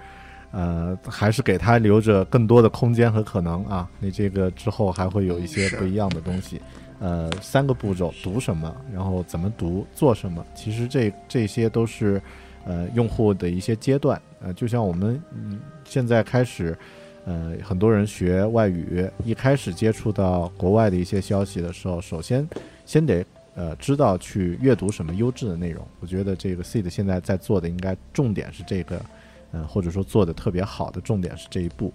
[0.51, 3.89] 呃，还是给它留着更多的空间和可能啊。
[3.99, 6.61] 你这个之后还会有一些不一样的东西。
[6.99, 10.45] 呃，三个步骤：读什么，然后怎么读，做什么。
[10.53, 12.21] 其实这这些都是
[12.65, 14.21] 呃用户的一些阶段。
[14.41, 16.77] 呃，就像我们嗯现在开始。
[17.25, 22.47] 呃，很多人学外语，一开始接触到国外的一些消息的时候，首先
[22.85, 25.85] 先得呃知道去阅读什么优质的内容。
[25.99, 28.99] 我觉得这个 Seed 现在在做的应该重点是这个，
[29.51, 31.93] 呃，或者说做的特别好的重点是这一步。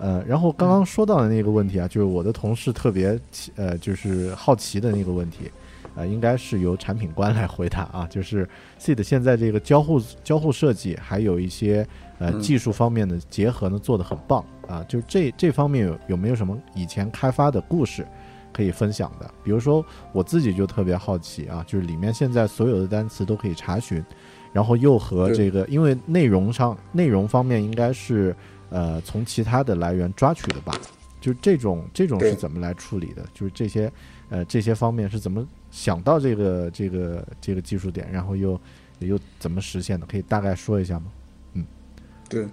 [0.00, 3.20] 呃，然后刚刚说到的那个问题啊，就是我的同事特别
[3.54, 5.50] 呃，就是好奇的那个问题，
[5.94, 8.06] 呃，应该是由产品官来回答啊。
[8.10, 8.48] 就是
[8.80, 11.86] Seed 现在这个交互交互设计，还有一些
[12.18, 14.82] 呃嗯技术方面的结合呢，做得很棒啊。
[14.88, 18.06] 就是这这方面有有没有什么以前开发的故事
[18.54, 19.30] 可以分享的？
[19.44, 24.02] 比如说我自己就特别好奇啊，就是里面现在所有的单词都可以查询，
[24.50, 28.34] 然后又和这个，因为内容上内容方面应该是
[28.70, 30.72] 呃从其他的来源抓取的吧？
[31.20, 33.22] 就这种这种是怎么来处理的？
[33.34, 33.92] 就是这些
[34.30, 38.58] 呃这些方面是怎么想到这个这个这个技术点，然后又
[39.00, 40.06] 又怎么实现的？
[40.06, 41.06] 可以大概说一下吗？
[41.52, 41.64] 嗯
[42.28, 42.46] 对，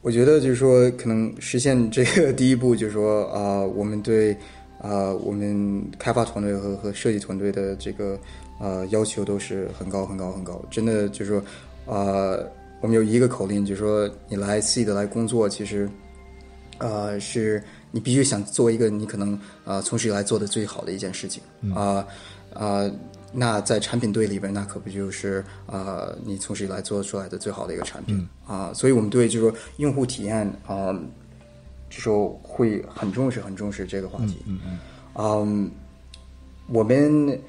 [0.00, 4.32] 我觉得就是说，可能实现这个第一步，就是说啊、我们对
[4.80, 8.18] 啊、我们开发团队和和设计团队的这个
[8.60, 10.62] 呃要求都是很高很高很高。
[10.70, 11.30] 真的就是
[11.86, 12.38] 说，啊，
[12.84, 15.88] 我们有一个口令，就是说你来 C 的来工作，其实
[16.76, 21.42] 呃是你必须想做一个你可能呃从始以来做的最好的一件事情。
[21.74, 22.06] 啊
[22.52, 22.84] 啊、
[23.32, 28.28] 那在产品队里边，那可不就是呃、你从始以来做出来的最好的一个产品。
[28.46, 30.92] 啊、所以我们对就是说用户体验啊、
[31.88, 34.42] 就说会很重视很重视这个话题。
[34.44, 34.60] 嗯。
[35.14, 35.70] 嗯
[36.66, 37.40] 我们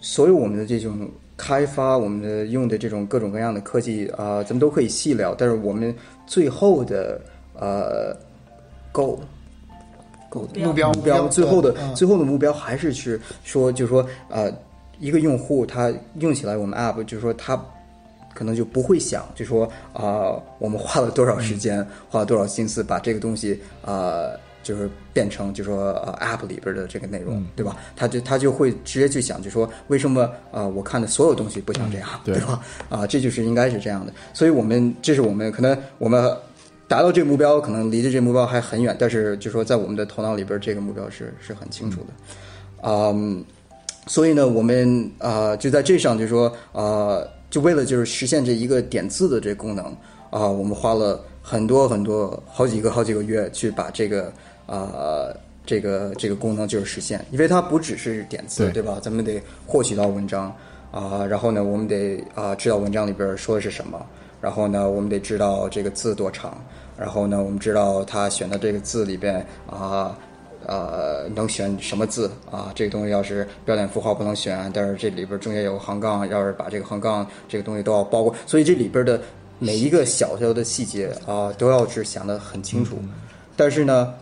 [0.00, 5.34] 所有我们的这种开发，我们的用的这种各种各样的科技啊、咱们都可以细聊。
[5.34, 5.94] 但是我们
[6.26, 7.18] 最后的
[7.54, 8.14] 呃
[8.92, 9.18] goal
[10.30, 14.52] goal 目标目标，最后的、嗯最后的目标还是去说，就是说呃，
[14.98, 17.58] 一个用户他用起来我们 app，就是说他。
[18.32, 24.30] 可能就不会想，就说啊、我们花了多少时间，花了多少心思把这个东西啊、
[24.62, 27.76] 就是变成就说呃 app 里边的这个内容，对吧？
[27.96, 32.60] 他就他就会直接去想，就说为什么啊、我看的所有东西不像这样，对吧？
[32.88, 34.12] 啊、这就是应该是这样的。
[34.32, 36.36] 所以我们这是我们可能我们
[36.86, 42.06] 达到这个目标，可能离着这个目标还很远，但是就说在我们的头脑里边，这个目标是是很清楚的。
[42.82, 43.44] 嗯，
[44.06, 49.84] 所以呢，我们呃就在这上就说呃，就为了就是实现这一个点字的这个功能
[50.30, 54.32] 啊、我们花了很多很多好几个好几个月去把这个
[54.70, 58.98] 呃这个这个功能就是实现，因为它不只是点字，对对吧？
[59.02, 60.54] 咱们得获取到文章
[60.90, 64.00] 啊、然后呢，我们得啊、知道文章里边说的是什么，
[64.40, 66.56] 然后呢，我们得知道这个字多长，
[66.96, 70.16] 然后呢，我们知道他选的这个字里边啊。
[70.66, 72.70] 呃，能选什么字啊？
[72.74, 79.20] 这个东西要是标点符号不能选，但是这里边中间有个横杠，要是把这个横杠这个东西都要包括，所以这里边的
[79.58, 82.98] 每一个小小的细节啊，都要是想得很清楚。
[83.56, 84.14] 但是呢，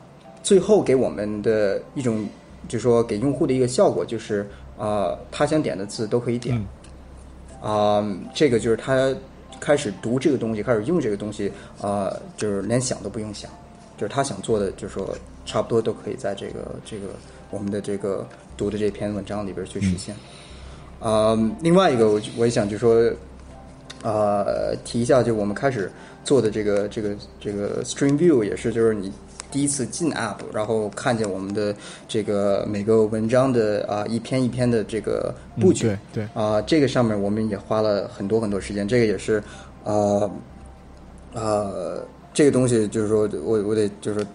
[0.49, 2.27] 最后给我们的一种，
[2.69, 6.59] 就是说给用户的一个效果，就是啊、他想点的字都可以点。
[7.61, 8.03] 啊、
[8.35, 9.15] 这个就是他
[9.61, 13.51] 开始读这个东西，开始用这个东西，啊，就是连想都不用想，
[13.99, 17.09] 就是他想做的，就是说差不多都可以在这个这个
[17.51, 20.17] 我们的这个读的这篇文章里边去实现。
[20.99, 23.13] 啊、另外一个我我也想就说，
[24.03, 25.93] 呃，提一下，就我们开始
[26.25, 29.13] 做的这个这个这个 Stream View 也是，就是你
[29.51, 31.75] 第一次进 App，然后看见我们的
[32.07, 39.43] 这个每个文章的啊、一篇一篇的这个布局，嗯对对啊、这个上面我们也花了很多很多时间，这个也是，
[39.85, 40.31] 呃，
[41.33, 42.03] 呃，
[42.35, 44.27] 这个东西就是说我我得就是说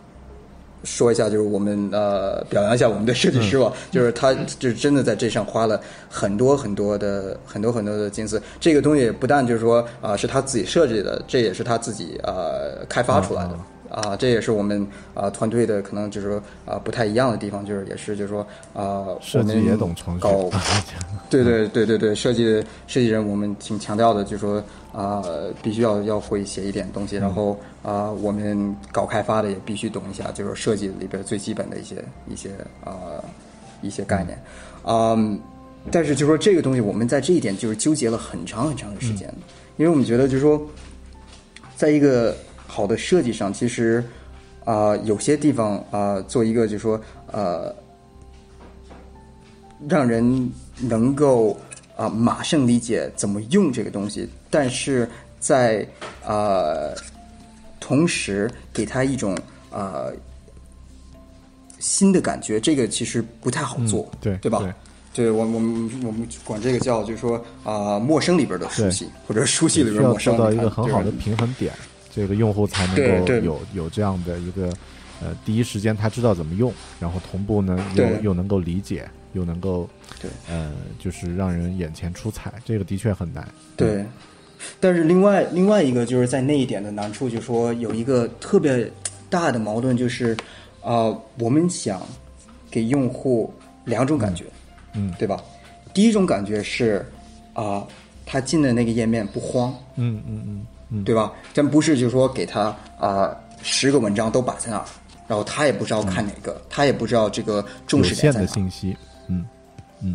[0.84, 8.42] 说一下，就是我们呃表扬一下我们的设计师吧，就是他就是真的在这上花了很多很多的很多很多的心思。
[8.60, 13.58] 这个东西不但就是说啊、是他自己设计的，这也是他自己呃开发出来的。
[13.94, 18.42] 啊、这也是我们啊、团队的可能就是说啊、不太一样的地方，就是也是就是说
[18.74, 20.50] 啊、我们设计也懂程序搞
[21.30, 25.24] 对对对对对，设计设计人我们挺强调的，就是说啊、
[25.62, 32.50] 必须要要会写一点东西，然后啊、我们搞开发的也必须懂一下，就是设计里边最基本的一些一些
[32.84, 32.94] 啊、
[33.82, 34.42] 一些概念，
[34.86, 35.40] 嗯，
[35.92, 39.32] 但是就是说这个东西我们在这一点就是纠结了很长很长的时间，
[39.78, 40.62] 因为我们觉得就是说，
[41.76, 42.36] 在一个
[42.74, 44.04] 好的设计上，其实
[44.66, 47.00] 啊、有些地方啊、做一个就是说
[47.32, 47.74] 呃。
[49.90, 50.50] 让人
[50.80, 51.60] 能够
[51.98, 55.06] 啊、马上理解怎么用这个东西，但是
[55.40, 55.86] 在
[56.26, 56.96] 呃
[57.82, 59.38] 同时给他一种
[59.72, 60.14] 呃
[61.80, 64.60] 新的感觉，这个其实不太好做，嗯对对吧？
[65.14, 71.74] 对对我我们我们管这个叫就是说啊、陌生里边的熟悉，或者熟悉里边陌生做到一个很好的平衡点，
[72.16, 72.96] 这个用户才能
[73.28, 74.72] 够有有这样的一个
[75.22, 79.90] 呃，第一时间他知道怎么用，然后同步呢又又能够理解，又能够
[80.22, 80.30] 对。
[80.50, 83.48] 呃，就是让人眼前出彩，这个的确很难。
[83.76, 84.06] 对，
[84.80, 88.92] 但是另外另外一个就是在那一点的难处，就是说有一个特别
[89.30, 90.36] 大的矛盾，就是
[90.82, 92.02] 呃，我们想
[92.70, 93.54] 给用户
[93.86, 94.46] 两种感觉，
[94.94, 95.14] 嗯。
[95.18, 95.42] 对吧？
[95.94, 97.06] 第一种感觉是
[97.54, 97.86] 啊、
[98.26, 100.66] 他进的那个页面不慌，嗯嗯嗯嗯，
[101.04, 101.32] 对吧？
[101.54, 104.86] 咱不是就是说给他啊十、个文章都摆在那儿，
[105.28, 108.46] 然后他也不知道看哪个，他也不知道这个重视点在哪。
[108.46, 108.96] 的信息，
[109.28, 109.46] 嗯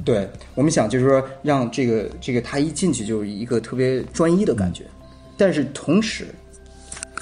[0.05, 4.85] 对我们想就是说让这个这个他一进去就有一个特别专一的感觉，
[5.39, 6.27] 但是同时，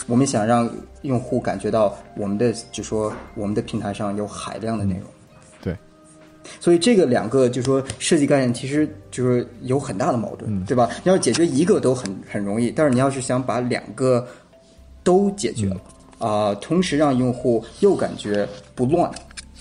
[0.09, 0.69] 我们想让
[1.03, 5.05] 用户感觉到我们的就说我们的平台上有海量的内容。
[6.47, 10.89] 对，所以这个两个就说设计概念其实就是有很大的矛盾，对吧？
[11.05, 14.27] 你要解决一个都很很容易，但是你要是想把两个
[15.03, 15.81] 都解决了
[16.19, 19.11] 啊、同时让用户又感觉不乱，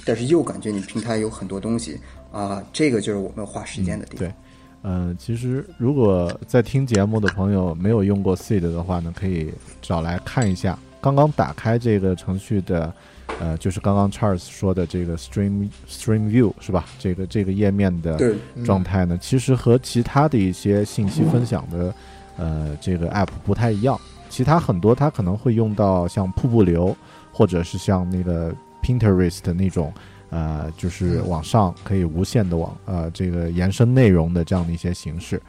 [0.06, 2.00] 但是又感觉你平台有很多东西
[2.32, 4.28] 啊、这个就是我们花时间的地方。
[4.28, 4.34] 对，
[4.82, 10.78] 呃，其实如果在听节目的朋友没有用过 Seed 的话呢，可以找来看一下。
[11.02, 12.92] 刚刚打开这个程序的，
[13.40, 16.86] 呃，就是刚刚 Charles 说的这个 Stream Stream View 是吧？
[17.00, 18.34] 这个这个页面的
[18.66, 21.94] 状态呢，其实和其他的一些信息分享的，
[22.38, 24.00] 呃，这个 App 不太一样。
[24.30, 26.96] 其他很多它可能会用到像瀑布流，
[27.32, 29.94] 或者是像那个 Pinterest 那种。
[30.32, 35.42] 呃，就是往上可以无限的往呃这个延伸内容的这样的一些形式，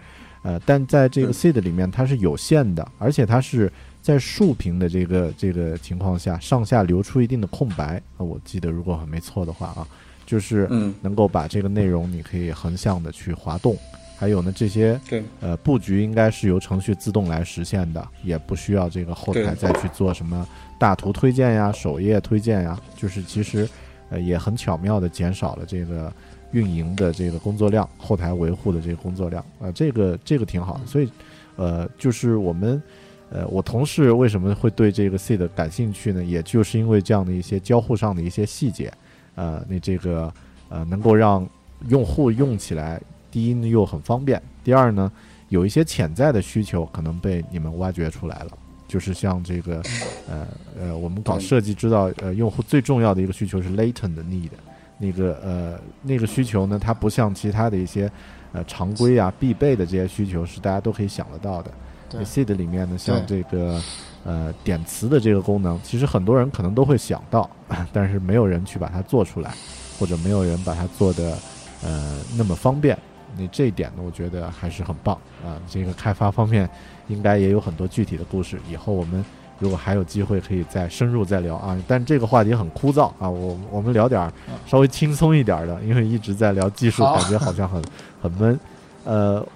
[0.43, 3.73] 呃，但在这个 seed 里面它是有限的，而且它是
[4.07, 9.85] 在竖屏的这个这个情况下，上下留出一定的空白啊、我记得如果我没错的话啊，
[10.25, 10.95] 就是嗯。
[11.01, 13.77] 能够把这个内容你可以横向的去滑动，
[14.17, 20.47] 还有呢这些对呃布局应该是由程序自动来实现的，也不需要这个后台再去做什么
[20.79, 23.69] 大图推荐呀、首页推荐呀，就是其实
[24.11, 26.13] 呃也很巧妙的减少了这个
[26.53, 31.11] 运营的这个工作量，后台维护的这个工作量啊、呃这个这个挺好的，所以
[31.57, 32.81] 呃就是我们。
[33.29, 36.23] 呃，我同事为什么会对这个 Seed 感兴趣呢？
[36.23, 38.93] 也就是因为这样的一些交互上的一些细节，
[39.35, 40.33] 呃，那这个
[40.69, 41.45] 呃能够让
[41.89, 43.01] 用户用起来，
[43.31, 45.11] 第一呢又很方便，第二呢
[45.49, 48.51] 有一些潜在的需求可能被你们挖掘出来了，
[48.87, 49.83] 就是像这个
[50.29, 50.47] 呃
[50.81, 54.51] 呃，我们搞设计知道，呃，用户最重要的一个需求是 latent 的 need，
[54.99, 58.09] 那个呃那个需求呢，它不像其他的一些
[58.53, 61.73] 呃常规啊必备的这些需求是大家都可以想得到的。
[62.17, 63.81] 对 Seed 里面呢，像这个
[64.25, 67.49] 呃点词的这个功能，其实很多人可能都会想到，
[67.93, 69.55] 但是没有人去把它做出来，
[69.99, 71.37] 或者没有人把它做的
[71.83, 72.97] 呃那么方便。
[73.39, 75.15] 那这一点呢，我觉得还是很棒
[75.45, 75.61] 啊。
[75.69, 76.69] 这个开发方面
[77.09, 79.23] 应该也有很多具体的故事，以后我们
[79.59, 81.79] 如果还有机会可以再深入再聊啊。
[81.87, 84.33] 但这个话题很枯燥啊，我我们聊点儿
[84.65, 87.83] 稍微轻松一点的，因为一直在聊技术，感觉好像很
[88.23, 88.59] 很闷。
[89.05, 89.47] 呃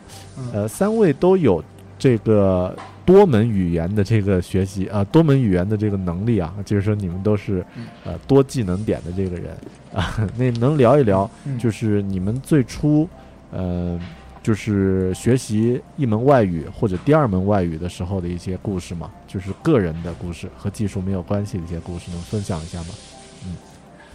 [0.53, 1.65] 呃，三位都有
[2.01, 2.75] 这个
[3.05, 7.65] 多门语言的这个学习啊、多门语言的这个能力啊，就是说你们都是
[8.05, 9.55] 呃多技能点的这个人
[9.93, 13.07] 啊，那能聊一聊，嗯就是你们最初
[13.53, 14.01] 呃，
[14.43, 19.11] 就是学习一门外语或者第二门外语的时候的一些故事吗？
[19.29, 22.89] 就是个人的故事和技术没有关系的一些故事，能分享一下吗？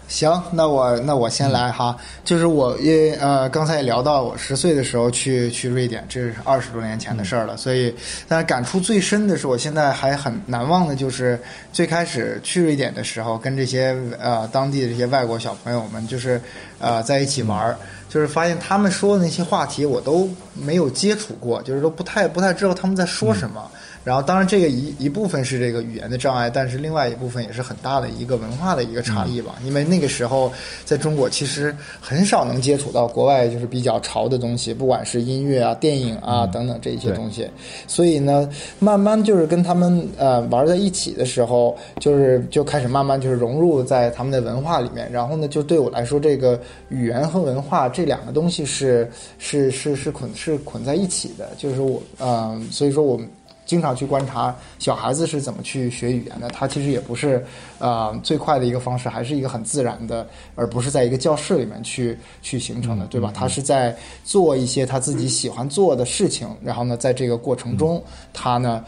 [0.07, 7.93] 行，那我那我先来哈，就是我因为呃刚才也聊到我十岁的时候去去瑞典，这是二十多年前的事儿了，所以
[8.27, 11.39] 但是感触最深的是我现在还很难忘的就是
[11.73, 16.39] 最开始去瑞典的时候，跟这些呃当地的这些外国小朋友们就是
[16.79, 17.75] 呃在一起玩儿。
[18.07, 23.69] 就是发现他们说的那些话题我都没有接触过，就是都不太不太知道他们在说什么。
[24.05, 29.55] 然后，当然这个一一部分是这个语言的障碍，但是另外一部分也是很大的一个文化的一个差异吧。
[29.65, 30.53] 因为那个时候
[30.85, 37.49] 在中国其实很少能接触到国外就是比较潮的东西，不管是音乐啊、电影啊等等这一些东西。
[37.87, 38.47] 所以呢，
[38.77, 45.11] 慢慢就是跟他们呃玩在一起的时候，就是就开始慢慢就是融入在他们的文化里面。
[45.11, 51.49] 然后呢，就对我来说，这个语言和文化这两个东西是是是是捆是捆在一起的。
[51.57, 53.27] 就是我嗯，所以说我们。
[53.65, 57.43] 经常去观察小孩子是怎么去学语言的，他其实也不是，
[57.79, 63.31] 呃，最快的一个方式，还是一个很自然的，而不是在一个教室里面去去形成的，对吧？
[63.33, 68.01] 他是在做一些他自己喜欢做的事情，然后呢，在这个过程中，
[68.31, 68.83] 他呢，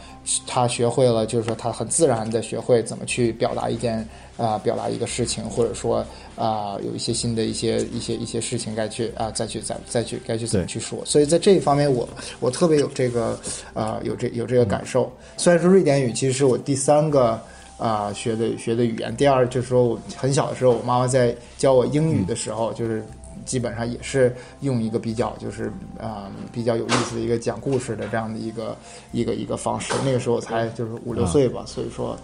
[0.46, 4.06] 他学会了，就是说他很自然的学会怎么去表达一件。
[4.38, 11.04] 啊，表达一个事情，或者说啊，有一些新的一些一些一些事情该去啊，再去再再去该去怎么去说。
[11.04, 12.08] 所以在这一方面，我
[12.38, 13.36] 我特别有这个
[13.74, 15.12] 啊，有这有这个感受。
[15.36, 17.36] 虽然说瑞典语其实是我第三个
[17.78, 23.04] 啊学的学的语言，第二就是说我很小的时候，我妈妈在教我英语的时候，就是
[23.44, 28.76] 基本上也是用一个比较就是啊比较有意思的一个讲故事的这样的一个
[29.10, 29.92] 一个一个方式。
[30.04, 32.16] 那个时候我才就是五六岁吧，所以说。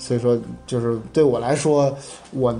[0.00, 0.36] 所以说，
[0.66, 1.96] 就是对我来说，
[2.32, 2.52] 我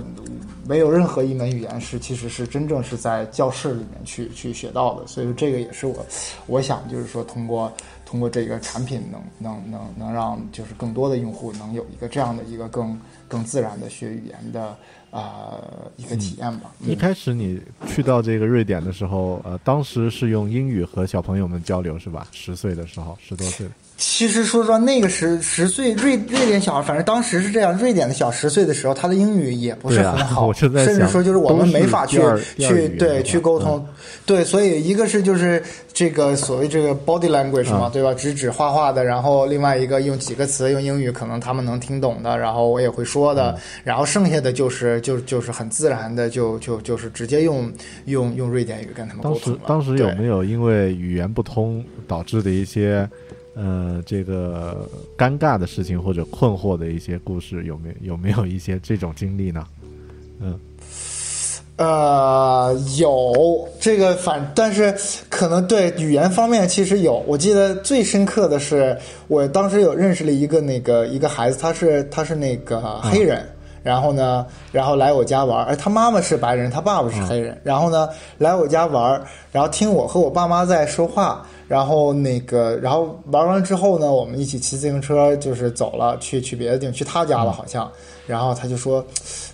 [0.65, 5.07] 没有任何一门语言是其实是真正是在教室里面去去学到的。
[5.07, 6.05] 所以说，这个也是我，
[6.45, 7.69] 我想就是说，通过
[8.11, 12.99] 通过这个产品，能能能能让就是更多的用户能有一个这样的一个更
[13.29, 14.75] 更自然的学语言的
[15.11, 15.61] 啊
[15.95, 16.71] 一个体验吧。
[16.81, 22.27] 一开始你去到这个瑞典的时候，呃，当时是用英语和小朋友们交流是吧？
[22.33, 23.65] 十岁的时候，十多岁。
[23.95, 27.77] 其实说实话，那个十十岁瑞瑞典小孩，反正当时是这样。
[27.77, 32.19] 瑞典的小十岁的时候，他的英语也不是很好， 甚至说就是我们没法去
[32.57, 33.85] 去对去沟通。
[34.25, 35.63] 对，所以一个是就是
[36.01, 38.11] 这个所谓这个 body language 嘛，对吧？
[38.15, 39.03] 指指画画的。
[39.03, 43.55] 然后另外一个用几个词用英语，可能他们能听懂的，然后我也会说的。
[43.83, 47.71] 然后剩下的就是就就是很自然的，就就就是直接用
[48.05, 49.53] 用用瑞典语跟他们沟通。
[49.67, 53.07] 当时当时有没有因为语言不通导致的一些？
[53.53, 59.67] 呃，这个尴尬的事情或者困惑的一些故事，有没有有没有一些这种经历呢？
[60.39, 60.57] 嗯，
[61.81, 64.95] 呃，有这个反，但是
[65.29, 67.23] 可能对语言方面其实有。
[67.25, 68.95] 我记得最深刻的是，
[69.27, 73.43] 我当时有认识了一个那个一个孩子，他是他是那个黑人，
[73.81, 78.07] 然后呢，然后来我家玩，而他妈妈是白人，他爸爸是黑人，然后呢
[78.37, 79.19] 来我家玩，
[79.51, 81.43] 然后听我和我爸妈在说话。
[81.67, 87.89] 然后那个，然后玩完之后呢，我们一起骑自行车，就是走了，去去别的地方，去他家了，好像。
[88.31, 89.05] 然后他就说：“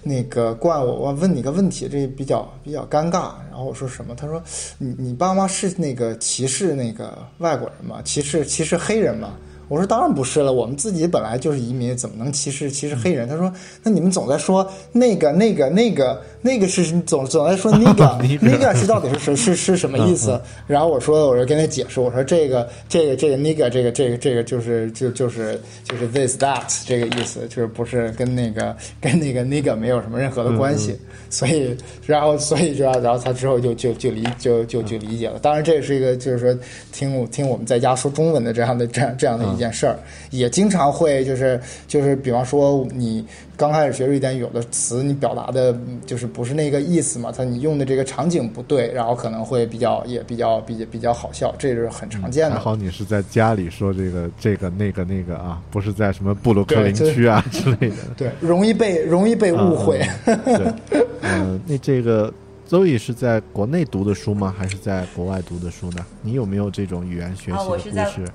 [0.03, 4.13] 那个怪，我我问你个问题，这比较比较尴尬。”然后我说什么？
[4.15, 4.41] 他说
[4.77, 7.99] ：“你你爸妈是那个歧视那个外国人吗？
[8.03, 9.33] 歧视歧视黑人吗？”
[9.69, 13.27] 我说当然不是了，我们自己本来就是移民，怎么能歧视歧视黑人？
[13.27, 13.51] 他说，
[13.83, 20.41] 那你们总在说那个那个那个那个是总总在说那个 那个是到底是是是是什么意思？
[20.65, 30.97] 然后我说，我就跟他解释，我说这个这个这个那个这个这个这个就是就就是就是 this that 这个意思，就是不是跟那个 跟那个那个没有什么任何的关系。
[31.29, 31.75] 所以
[32.05, 35.37] 然后所以就然后他之后就就就理就就就理解了。
[35.39, 36.57] 当然这也是一个就是说
[36.93, 39.47] 听我听我们在家说中文的这样的这样这样的。
[39.47, 39.97] 一件事儿，
[40.29, 43.25] 也经常会就是就是，比方说你
[43.57, 52.55] 刚开始学瑞典语，有的词你表达的就是不是那个意思嘛，它你用的这个场景不对，然后可能会比较也比较比较比较好笑，这是很常见的。
[52.55, 57.95] 还好你是在家里说这个这个那个那个啊，不是在什么布鲁克林区啊之类的。
[58.15, 60.07] 对，容易被容易被误会。
[60.23, 60.73] 对，
[61.21, 62.31] 嗯，那这个
[62.67, 64.53] 周易是在国内读的书吗？
[64.55, 66.05] 还是在国外读的书呢？
[66.21, 68.27] 你有没有这种语言学习的故事？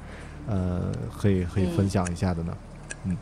[0.49, 2.57] 呃，可以可以分享一下的呢，
[3.05, 3.17] 嗯，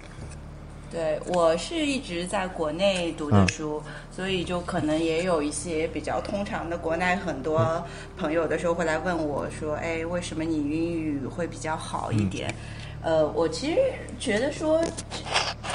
[0.90, 3.80] 对我是一直在国内读的书，
[4.14, 7.84] 所以就可能也有一些比较通常的国内很多
[8.18, 12.52] 朋友的时候会来问我说，哎，为什么你英语会比较好一点？
[13.02, 13.78] 呃，我其实
[14.18, 14.78] 觉得说，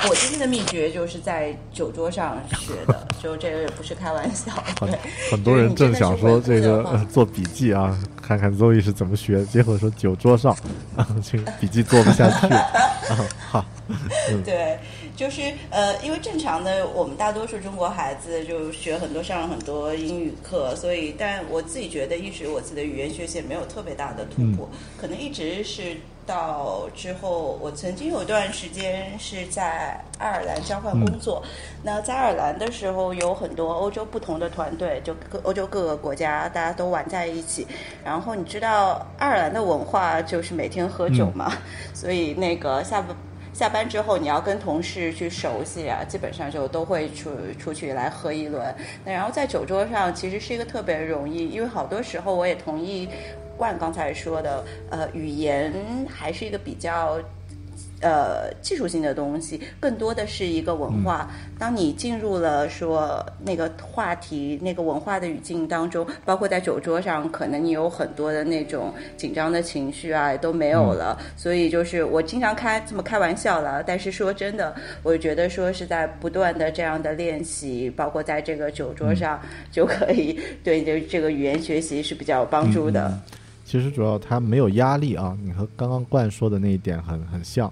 [0.07, 4.51] 我今天的秘诀就是在酒桌上学的，就这个也不是开玩笑。
[4.79, 4.99] 很
[5.31, 10.55] 很多人正想说这个做笔记啊，看看 Zoe 是怎么学，结果说酒桌上，
[11.23, 12.47] 这个笔记做不下去。
[13.49, 13.65] 好，
[14.45, 14.77] 对，
[15.15, 25.95] 就是呃，因为正常的我们大多数中国孩子就学很多上了很多英语课，所以但我自己觉得一直我自己的语言学习没有特别大的突破，可能一直是
[26.25, 31.41] 到之后，我曾经有一段时间是在爱尔兰交换工作。
[31.81, 37.65] 那在爱尔兰的时候，有很多欧洲不同的团队，就各欧洲各个国家大家都玩在一起。
[38.03, 41.53] 然后你知道爱尔兰的文化就是每天喝酒嘛，
[41.93, 43.15] 所以那个下班。
[43.55, 48.75] 下班之后，你要跟同事去熟悉啊，基本上就都会出出去来喝一轮。
[49.05, 53.07] 那然后在酒桌上，其实是一个特别容易，因为好多时候我也同意
[53.57, 55.73] 万刚才说的，呃，语言
[56.13, 57.17] 还是一个比较。
[58.01, 61.31] 呃，技术性的东西更多的是一个文化。
[61.57, 71.17] 当你进入了说那个话题、那个文化的语境当中，包括在酒桌上，可能你有很多的那种紧张的情绪啊，都没有了。
[71.37, 79.39] 所以就是我经常开这么开玩笑了，但是说真的，我觉得说是在不断的这样的练习，包括在这个酒桌上，
[79.71, 83.17] 就可以对这这个语言学习是比较有帮助的。
[83.63, 87.71] 其实主要它没有压力啊，你和刚刚冠说的那一点很很像。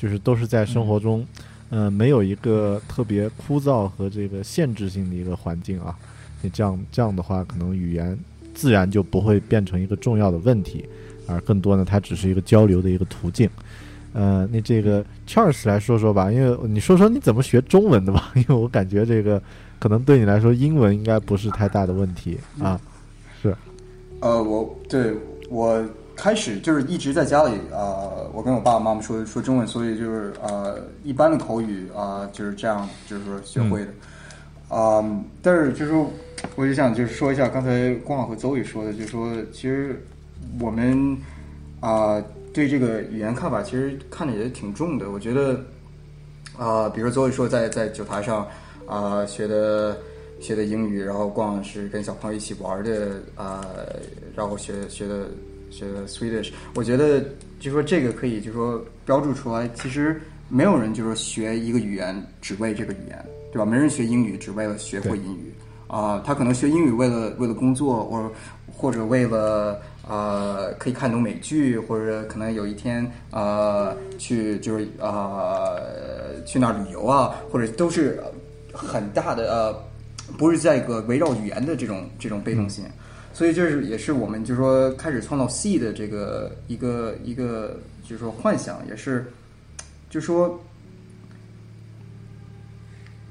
[0.00, 1.26] 就是都是在生活中，
[1.68, 5.94] 嗯，没有一个特别枯燥和这个限制性的一个环境啊。
[6.40, 8.18] 你这样这样的话，可能语言
[8.54, 10.86] 自然就不会变成一个重要的问题，
[11.26, 13.46] 而更多呢，它只是一个交流的一个途径。
[14.14, 18.32] 呃，那这个 Charles 来说说吧，因为你说说你怎么学中文的吧？
[18.34, 19.40] 因为我感觉这个
[19.78, 22.80] 可能对你来说，英文应该不是太大的问题啊。
[23.42, 23.54] 是，
[24.20, 25.14] 呃，我对
[25.50, 25.84] 我。
[26.22, 35.02] 开始就是一直在家里啊，我跟我爸爸妈妈说说中文，所以就是呃一般的口语啊就是这样，就是说学会的啊。
[35.40, 35.94] 但是就是
[36.56, 39.98] 我就想就是说一下刚才光好和邹宇说的，就是说其实
[40.60, 41.16] 我们
[41.80, 45.10] 啊对这个语言看法其实看的也挺重的。
[45.10, 45.58] 我觉得
[46.58, 48.46] 啊，比如邹宇说在在酒台上
[48.86, 49.96] 啊学的
[50.38, 53.64] 学的英语，然后光是跟小朋友一起玩的啊，
[54.36, 55.26] 然后学学的。
[55.70, 57.24] 学 Swedish，我觉得
[57.58, 63.64] 就说这个可以就说标注出来，其实没有人就是学一个语言只为这个语言，对吧？
[63.64, 65.52] 没人学英语只为了学会英语
[65.86, 68.32] 啊，他可能学英语为了为了工作，或
[68.72, 78.20] 或者为了呃可以看懂美剧，或者可能有一天呃去就是呃去那儿旅游啊，或者都是
[78.72, 79.82] 很大的呃
[80.38, 82.84] 不是在一个围绕语言的这种这种被动性。
[83.32, 89.24] 所以这是也是我们就是说开始创造 C 的这个一个一个就是说幻想，也是
[90.10, 90.60] 就说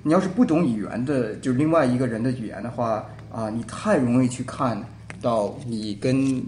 [0.01, 4.81] 你要是不懂语言的，就另外一个人的语言的话啊，你太容易去看
[5.21, 6.41] 到你跟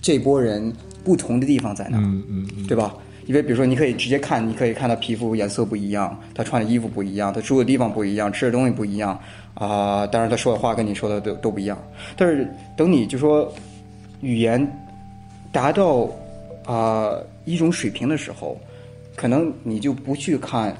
[0.00, 0.72] 这波人
[1.04, 2.94] 不同的地方在哪，嗯嗯，对吧？
[3.26, 9.20] 因为比如说你可以直接看，你可以看到皮肤颜色不一样，他穿的衣服不一样，他住的地方不一样，吃的东西不一样。
[9.58, 11.76] 啊，当然他说的话跟你说的都都不一样，
[12.16, 13.52] 但是等你就说
[14.20, 14.64] 语言
[15.50, 16.08] 达到
[16.64, 18.56] 啊一种水平的时候，
[19.16, 20.72] 可能你就不去看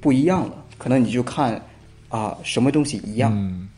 [0.00, 1.62] 不一样了，可能你就看
[2.08, 3.30] 啊什么东西一样，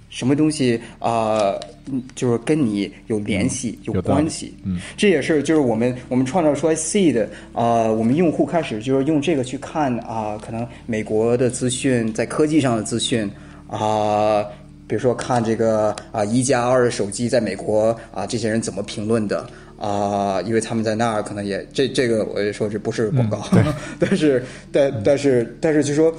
[0.09, 1.53] 什么东西啊
[2.15, 13.31] 就是跟你有联系有关系，嗯，这也是就是我们我们创造出来 see 的啊，我们用户开始就是用这个去看啊，可能美国的资讯在科技上的资讯。
[13.69, 14.45] 啊，
[14.87, 19.47] 比如说看这个啊，一加二的手机在美国啊，这些人怎么评论的
[19.79, 20.41] 啊？
[20.43, 23.41] 因为他们在那儿可能也这这个，我说这不是广告，
[24.01, 24.43] 但是
[24.73, 26.13] 但但是但是就说，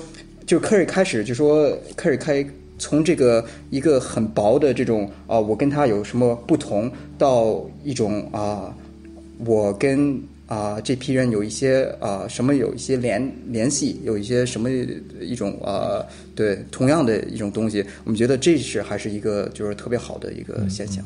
[0.45, 2.45] 就可以开始就说可以开
[2.78, 8.74] 从这个一个很薄的这种啊，我跟他有什么不同，到一种啊，
[9.45, 10.22] 我跟。
[10.50, 14.68] 啊，这批人有一些啊，什么有一些联联系，有一些什么
[15.22, 21.06] 一种啊，对，同样的一种东西，我们觉得这是还是一个就是特别好的一个现象。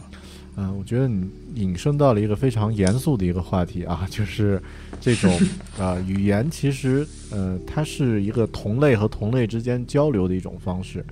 [0.55, 4.61] 嗯，我觉得你引申到了一个非常严肃的一个话题啊，就是
[5.01, 5.37] 这种
[5.77, 11.03] 啊，语言其实呃，它是一个同类和同类之间交流的一种方式。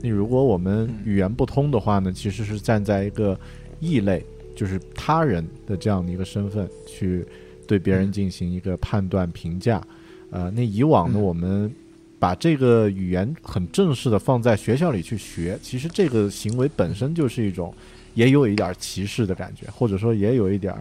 [0.00, 3.38] 你如果我们语言不通的话呢，其实是站在一个
[3.78, 4.24] 异类，
[4.56, 7.22] 就是他人的这样的一个身份去。
[7.66, 9.82] 对别人进行一个判断评价，
[10.30, 11.72] 呃，那以往呢，我们
[12.18, 17.74] 把这个语言很正式的放在学校里去学，其实这个行为本身就是一种，
[18.14, 20.74] 也有一点歧视的感觉，或者说也有一点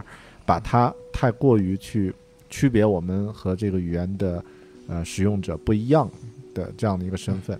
[0.46, 2.14] 把它太过于去
[2.50, 4.44] 区别我们和这个语言的
[4.88, 6.10] 呃使用者不一样
[6.54, 7.60] 的这样的一个身份，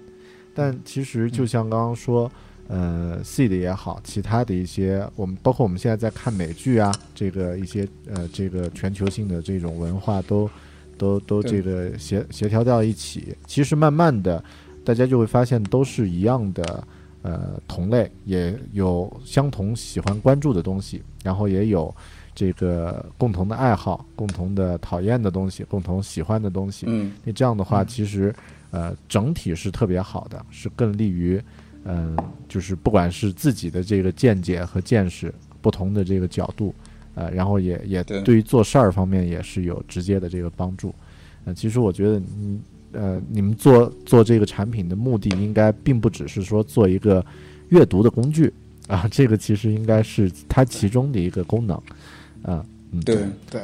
[0.54, 2.32] 但其实就像刚刚说。
[2.68, 10.50] 呃，C 的也好，其他的一些，我们包括我们现在在看美剧啊，这个一些呃，这个全球性的这种文化都
[10.98, 14.44] 都都这个协协调到一起，其实慢慢的，
[14.86, 16.88] 大家就会发现都是一样的，
[17.22, 21.94] 呃，同类也有相同喜欢关注的东西，然后也有
[22.34, 26.86] 这个共同的爱好、共同的讨厌的东西、共同喜欢的东西。
[26.88, 28.34] 嗯，那这样的话，其实
[28.72, 31.40] 呃整体是特别好的，是更利于
[31.86, 32.18] 嗯、
[32.48, 36.74] 就是不管是自己的这个见解和见识不同的这个角度，
[37.16, 40.94] 呃，然后也也对对于做事儿方面也是有直接的这个帮助。
[41.46, 42.60] 呃，其实我觉得你
[42.94, 47.26] 呃，你们做做这个产品的目的应该并不只是说做一个
[47.70, 48.54] 阅读的工具
[48.88, 51.76] 啊，这个其实应该是它其中的一个功能
[52.44, 52.64] 啊。
[52.92, 53.62] 嗯，对，对，对，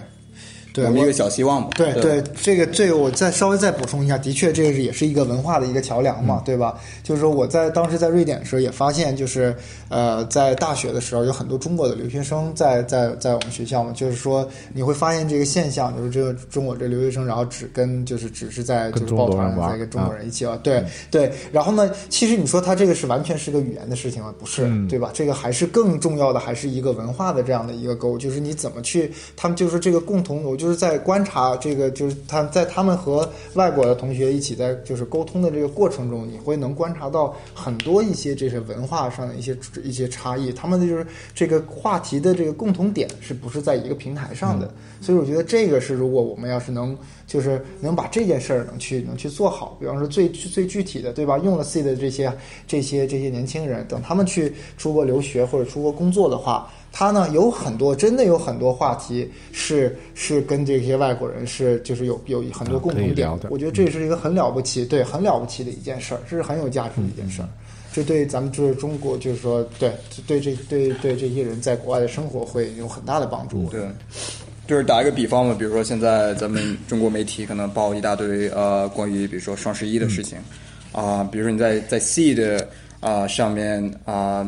[0.76, 1.70] 我我们一个小希望嘛。
[1.76, 6.80] 对对，这个这个我再稍微再补充一下，的确这个是也是一个文化的一个桥梁嘛，对吧？
[7.04, 9.56] 就是说我在当时在瑞典的时候也发现，就是
[9.90, 21.32] 呃，在大学的时候有很多中国的留学生在在在我们学校嘛，就是说你会发现这个现象，就是这个中国这留学生，然后只跟就是只是在就是抱团在跟中国啊人一起玩，对对。
[21.52, 24.34] 然后呢，其实你说他这个是完全是个语言的事情吗？
[24.40, 25.10] 不是，嗯对吧？
[25.14, 44.72] 这个还是更重要的，还是一个文化的这样的一个沟，就是你怎么去，他们就是这个共同，我就是在观察这个，就是他在他们和外国的同学一起在就是沟通的这个过程中，你会能观察到很多一些这些文化上的一些一些差异，他们的就是这个话题的这个共同点是不是在一个平台上的？
[45.02, 51.38] 所以我觉得这个是如果我们要是能就是能把这件事儿能去能去做好，比方说最最具体的，对吧？
[51.40, 52.32] 用了 C 的这些
[52.68, 63.30] 这些这些年轻人，等他们去出国留学或者出国工作的话，他呢有很多真的有很多话题是是跟这些外国人是就是有有很多啊共同点。
[63.50, 67.50] 我觉得这是一个很了不起，对，很了不起的一件事儿，这是很有价值的一件事儿。
[67.92, 69.92] 这对咱们就是中国，就是说，对
[70.28, 73.68] 对这对对这些人在国外的生活会有很大的帮助。
[73.70, 73.82] 对，
[74.68, 80.38] 就是打一个比方嘛，比如说现在咱们中国媒体可能报一大堆呃关于比如说双十一的事情。
[80.92, 82.68] 啊、比如说你在在 C 的
[83.00, 84.44] 啊、上面啊、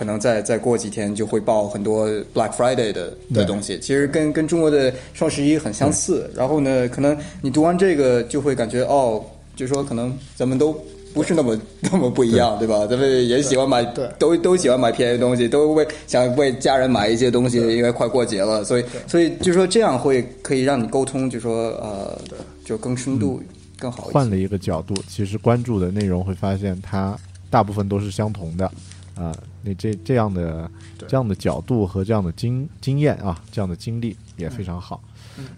[0.00, 6.30] 可能再再过几天就会报很多 Black Friday 的的东西，其实跟跟中国的双十一很相似。
[6.34, 9.22] 然后呢，可能你读完这个就会感觉哦，
[9.54, 10.74] 就说可能咱们都。
[11.12, 12.86] 不是那么那么不一样，对吧？
[12.86, 22.16] 咱们也喜欢买，对都都喜欢买便宜的东西，都为想为家人买一些东西，因为快过节了，所以所以就说这样会可以让你沟通，就说呃，
[22.64, 23.42] 就更深度、
[23.76, 24.12] 更好一些。
[24.12, 27.18] 换了一个角度，其实关注的内容会发现它
[27.50, 28.70] 大部分都是相同的
[29.14, 29.34] 啊。
[29.62, 30.70] 你这这样的
[31.06, 35.02] 这样的角度和这样的经经验啊，这样的经历也非常好。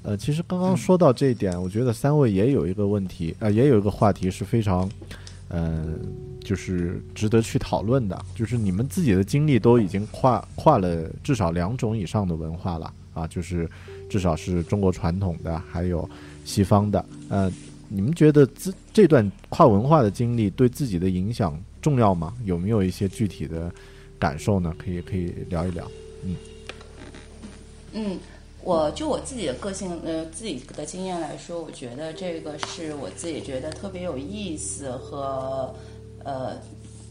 [0.02, 4.90] 呃，其实刚刚说到这一点，我觉得三位也有一个问题，呃，也有一个话题是非常，
[5.48, 5.84] 呃，
[6.42, 13.68] 就是值得去讨论的，就是你们自己的经历都已经跨跨了至少两种以上的文化了啊，就是
[14.08, 16.08] 至少是中国传统的，还有
[16.44, 17.50] 西方的，呃，
[17.88, 22.34] 你们觉得这这段跨文化的经历对自己的影响重要吗？
[22.44, 23.70] 有没有一些具体的
[24.18, 24.74] 感受呢？
[24.78, 25.86] 可以可以聊一聊。
[26.24, 26.36] 嗯
[27.92, 28.18] 嗯，
[28.62, 35.74] 我就我自己的个性，呃，自己的经验来说，我觉得这个是我自己觉得特别有意思和
[36.24, 36.56] 呃，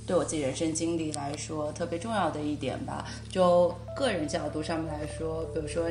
[0.07, 3.05] 对我自己人生经历来说特别重要的一点吧。
[3.29, 5.87] 就个人角度上面来说，比如说。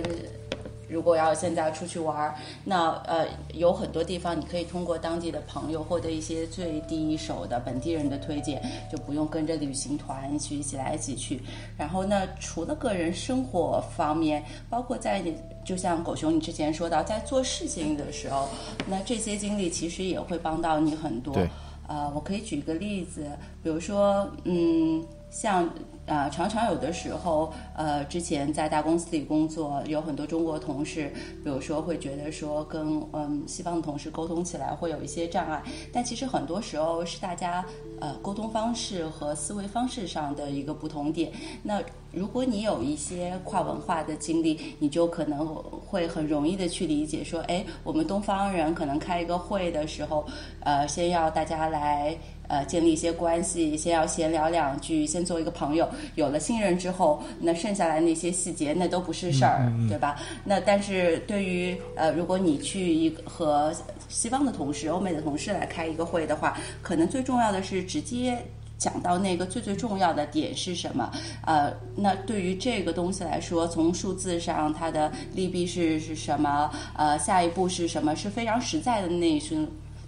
[0.90, 2.34] 如果要现在出去玩儿，
[2.64, 8.60] 那呃有很多地方你可以通过当地的朋友或者一些最第一手的本地人的推荐，
[8.90, 11.40] 就不用跟着旅行团一起一起来一起去。
[11.76, 15.34] 然后呢，除了个人生活方面，包括在你
[15.64, 18.48] 就像狗熊你之前说到，在做事情的时候，
[18.86, 21.32] 那这些经历其实也会帮到你很多。
[21.32, 21.48] 对
[21.86, 23.26] 呃，我可以举一个例子，
[23.64, 25.68] 比如说，嗯，像
[26.10, 31.08] 呃，常常有的时候，呃，之前在大公司里工作，有很多中国同事，
[31.44, 37.64] 比如说会觉得说跟嗯西方的同事沟通起来会有一些障碍，但其实很多时候是大家
[38.00, 41.30] 呃沟通方式和思维方式上的一个不同点。
[41.62, 41.80] 那
[42.10, 50.26] 如果你有一些跨文化的经历，你就可能会很容易的去理解说，哎，我们东方人可能开一个会的时候，
[50.64, 52.18] 呃，先要大家来
[52.50, 60.16] 呃建立一些关系，先要闲聊两句，先做一个朋友，有了信任之后，那剩下来那些细节那都不是事儿，对吧？
[60.44, 63.72] 那但是对于呃，如果你去一个和
[64.08, 68.36] 西方的同事、欧美的同事来开一个会的话，可能最重要的是直接。
[68.80, 71.12] 讲到那个最最重要的点是什么？
[71.44, 76.70] 呃，那对于这个东西来说，从数字上它的利弊是是什么？
[76.96, 78.16] 呃，下一步是什么？
[78.16, 79.54] 是非常实在的那一些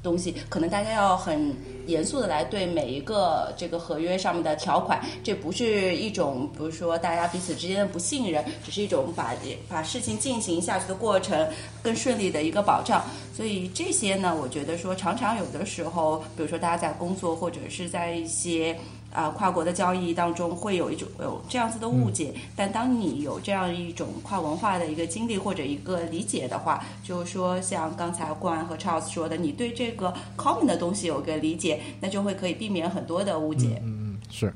[0.03, 1.55] 东西，可能大家要很
[1.87, 9.35] 严肃的来对每一个这个合约上面的条款，这不是一种比如说大家彼此之间的不信任，只是一种把
[9.69, 11.49] 把事情进行下去的过程
[11.83, 13.05] 更顺利的一个保障。
[13.35, 18.77] 所以这些呢，我觉得说常常有的时候，比如说大家在工作或者是在一些。
[19.13, 33.81] 啊，跨国的交易当中会有一种有这样子的误解，但当你有这样一种跨文化的一个经历或者一个理解的话，就是说像刚才冠和 Charles 说的，你对这个 common 的东西有个理解，那就会可以避免很多的误解。
[33.85, 34.55] 嗯嗯，是，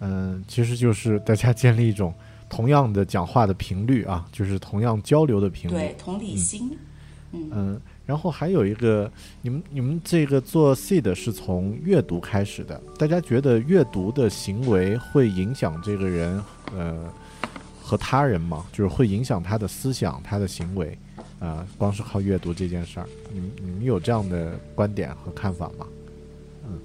[0.00, 2.12] 嗯，其实就是大家建立一种
[2.48, 6.78] 同样的讲话的频率啊，就是同样交流的频率，对，同理心，嗯
[7.32, 7.80] 嗯。
[8.04, 9.10] 然后还有一个，
[9.40, 16.42] 你们你们这个做 seed 是从阅读开始的，大家觉得阅读的行为会影响这个人，
[16.76, 17.08] 呃，
[17.80, 18.66] 和他人吗？
[18.72, 20.98] 就是会影响他的思想、他的行为，
[21.38, 25.86] 啊，光是靠阅读这件事儿，你们你们有这样的观点和看法吗？
[26.66, 26.78] 嗯，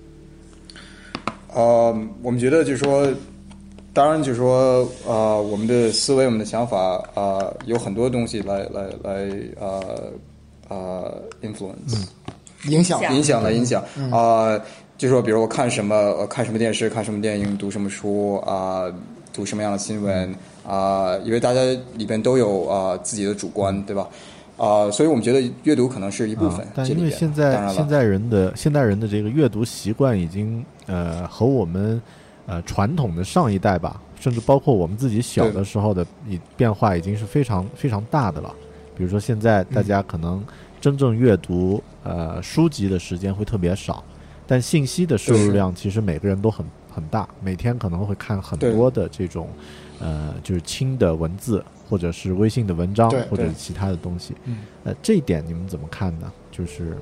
[1.52, 3.12] 呃，我们觉得就是说，
[3.92, 6.78] 当然就是说，呃，我们的思维、我们的想法，
[7.16, 10.14] 啊，有很多东西来来来，呃。
[10.70, 12.08] 呃，influence，
[12.70, 13.02] 影响。
[13.16, 13.44] 影响。
[13.44, 13.84] 的影响。
[14.12, 14.60] 啊，
[14.98, 18.86] 就说比如我看什么，看什么电视，看什么电影，读什么书啊，
[19.32, 20.34] 读什么样的新闻
[20.68, 21.62] 啊，因为大家
[21.96, 24.08] 里边都有啊自己的主观，对吧？
[24.58, 26.66] 啊，所以我们觉得阅读可能是一部分。
[26.74, 32.02] 但因为现在现在人的现代人的这个阅读习惯已经呃和我们
[32.48, 38.52] 呃传统的上一代吧，甚至包括我们自己小的时候的已变化已经是非常非常大的了。
[38.98, 40.44] 比如说，现在大家可能
[40.82, 44.04] 真正阅读呃书籍的时间会特别少，
[44.48, 49.50] 但信息的摄入量其实每个人都很很大，每天可能会看很多的这种
[50.00, 54.34] 呃就是轻的文字，或者是微信的文章，或者是其他的东西。
[54.84, 56.32] 呃，这一点你们怎么看呢？
[56.52, 56.98] 就是，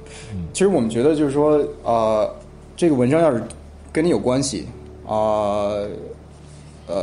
[0.51, 2.35] 其实我们觉得就是说，呃，
[2.75, 3.41] 这个文章要是
[3.93, 4.67] 跟你有关系
[5.07, 5.15] 啊。
[5.15, 5.89] 呃，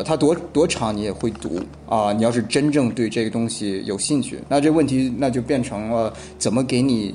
[0.05, 2.13] 它多多长你也会读啊？
[2.13, 7.15] 你要是真正对这个东西有兴趣，那这问题那就变成了怎么给你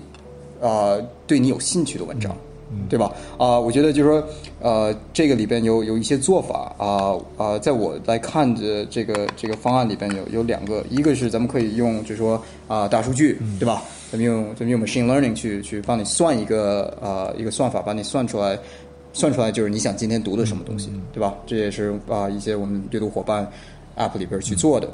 [0.61, 2.35] 啊对你有兴趣的文章，
[2.89, 3.11] 对吧？
[3.37, 4.23] 啊，我觉得就是说，
[4.59, 13.81] 呃，这个里边有有一些做法啊啊，在我来看的这个这个方案里边有有两个，一个是咱们可以用就是说啊大数据，对吧？
[14.11, 18.59] 咱们用咱们用 machine learning 去去帮你算一个啊一个算法，把你算出来。
[19.17, 21.33] 算出来就是你想今天读的什么东西，对吧？
[21.47, 23.51] 这也是啊一些我们阅读伙伴
[23.97, 24.87] App 里边去做的。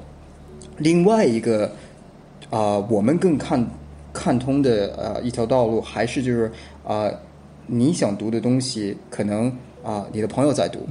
[0.77, 1.69] 另外一个
[2.49, 3.67] 啊，我们更看
[4.13, 6.49] 看通的呃一条道路，还是就是
[6.87, 7.11] 啊
[7.67, 9.51] 你想读的东西，可能
[9.83, 10.87] 啊你的朋友在读，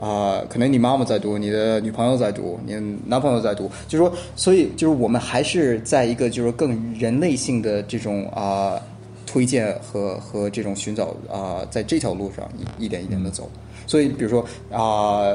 [0.00, 8.80] 啊可能你妈妈在读，你的女朋友在读，你的男朋友在读，就是说，所以就是我们还是在一个就是更人类性的这种啊。
[9.36, 13.50] 推荐和和这种寻找啊，在这条路上一一点一点的走。
[13.86, 15.26] 所以，比如说啊，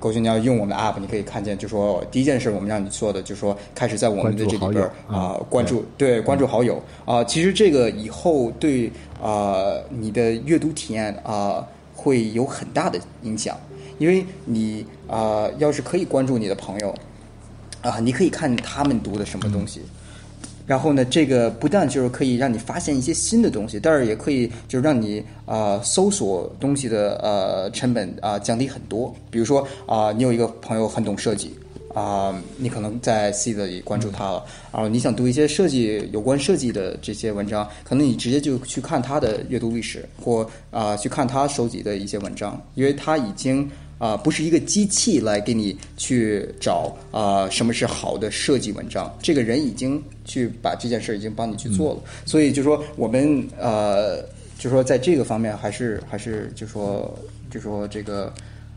[0.00, 7.22] 狗熊你要用我们的 app，你可以看见，就说第一件事我们让你做的，就是说开始在我们的这里边啊，关注对关注好友啊。
[7.22, 8.90] 其实这个以后对
[9.22, 11.64] 啊你的阅读体验啊
[11.94, 13.56] 会有很大的影响，
[13.98, 16.92] 因为你啊要是可以关注你的朋友
[17.82, 19.82] 啊，你可以看他们读的什么东西。
[20.68, 29.14] 然后呢，这个不但就是可以让你发现一些新的东西，但是也可以就是让你啊搜索东西的呃成本啊降低很多。
[29.30, 31.52] 比如说啊，你有一个朋友很懂设计
[31.94, 43.66] 啊，你可能在 C 的里关注他了，然后你想读一些设计有关设计的这些文章，可能你直接就去看他的阅读历史，或啊去看他收集的一些文章，因为他已经。
[43.98, 49.12] 啊，不是一个机器来给你去找啊，什么是好的设计文章？
[49.20, 54.22] 这个人已经去把这件事已经帮你去做了，所以就说我们呃，
[54.56, 57.12] 就说在这个方面还是还是就说
[57.50, 58.32] 就说这个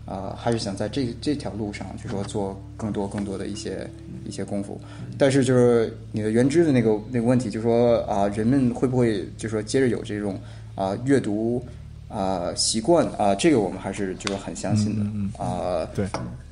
[0.05, 3.87] 啊，还是想在这这条路上就说做更多更多的一些
[4.25, 4.81] 一些功夫。
[5.19, 10.39] 但是就是你的原知的那个那个问题，就说啊，人们会不会就说接着有这种
[10.73, 11.63] 啊阅读？
[12.11, 15.87] 啊，习惯啊，这个我们还是就是很相信的啊。
[15.95, 16.05] 对，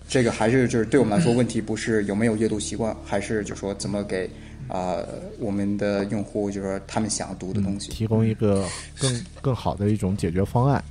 [0.07, 4.29] 这个还是就是对我们来说，问题不是有没有阅读习惯，还是就说怎么给
[4.67, 4.97] 啊
[5.37, 8.65] 我们的用户，就是说他们想要读的东西，提供一个
[8.97, 10.83] 更更好的一种解决方案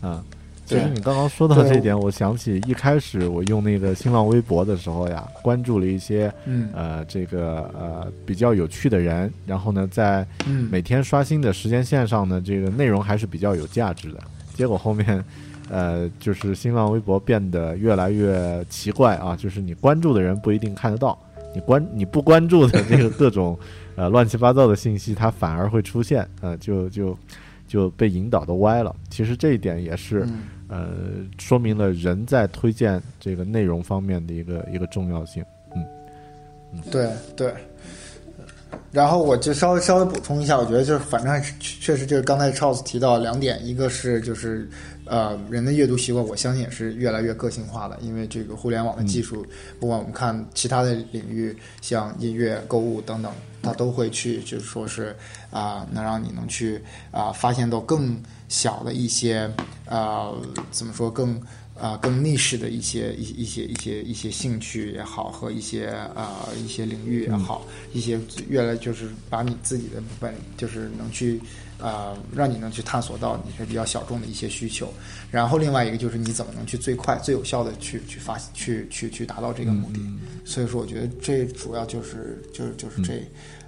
[0.00, 0.24] 啊。
[0.68, 6.30] 其实你刚刚说到这一点，我想起一开始我用那个新浪微博的时候呀，关注了一些
[6.74, 10.26] 呃这个呃比较有趣的人，然后呢在
[10.70, 14.18] 每天刷新的时间线上呢，这个内容还是比较有价值的。
[14.54, 15.24] 结果后面
[15.70, 21.18] 呃就是新浪微博变得越来越奇怪啊，就是你关注的人不一定看得到，
[21.54, 23.58] 你关你不关注的那个各种
[23.96, 27.16] 呃乱七八糟的信息，它反而会出现，呃就就。
[27.68, 28.92] 就被引导的歪了。
[29.10, 30.26] 其实这一点也是，
[30.66, 30.88] 呃，
[31.38, 35.44] 说明了人在推荐这个内容方面的一个一个重要性。
[35.76, 37.54] 嗯，对对。
[38.90, 44.68] 然后我就稍微稍微补充一下，我觉得就是反正确实就是刚才 Charles 提到两点，一个是就是
[45.08, 49.46] 呃人的阅读习惯，我相信也是越来越个性化的，因为这个互联网的技术，
[49.80, 53.32] 不管我们看其他的领域，像音乐、购物等等，
[53.62, 55.16] 它都会去就是说是
[55.50, 56.80] 啊能让你能去
[57.10, 59.50] 啊发现到更小的一些
[59.86, 60.34] 呃
[60.70, 61.40] 怎么说更。
[61.80, 71.40] 啊，更逆势的一些一一些一些一些兴趣也好，和一些啊一些领域也好，一些越来就是把你自己的本就是能去
[71.80, 74.92] 啊让你能去探索到你是比较小众的一些需求，
[75.30, 80.00] 然后另外一个就是你怎么能去最快最有效的去去发去去去达到这个目的，
[80.44, 83.22] 所以说我觉得这主要就是就是就是这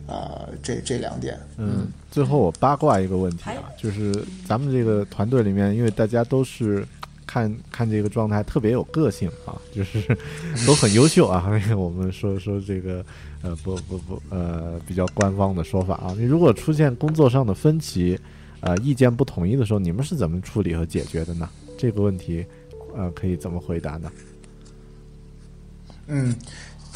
[0.07, 1.39] 呃这这两点。
[1.57, 6.87] 嗯，最后我八卦一个问题啊，就是咱们这个团队里面，因为大家都是。
[7.27, 10.03] 看看这个状态特别有个性啊，就是
[10.67, 11.49] 都很优秀啊。
[11.77, 13.07] 我们说说这个
[13.43, 16.15] 呃不不不呃比较官方的说法啊。
[16.17, 18.19] 你如果出现工作上的分歧，
[18.61, 21.49] 呃意见不统一的时候，你们是怎么处理和解决的呢？
[21.79, 22.45] 这个问题
[22.95, 24.13] 呃可以怎么回答呢？
[26.09, 26.35] 嗯。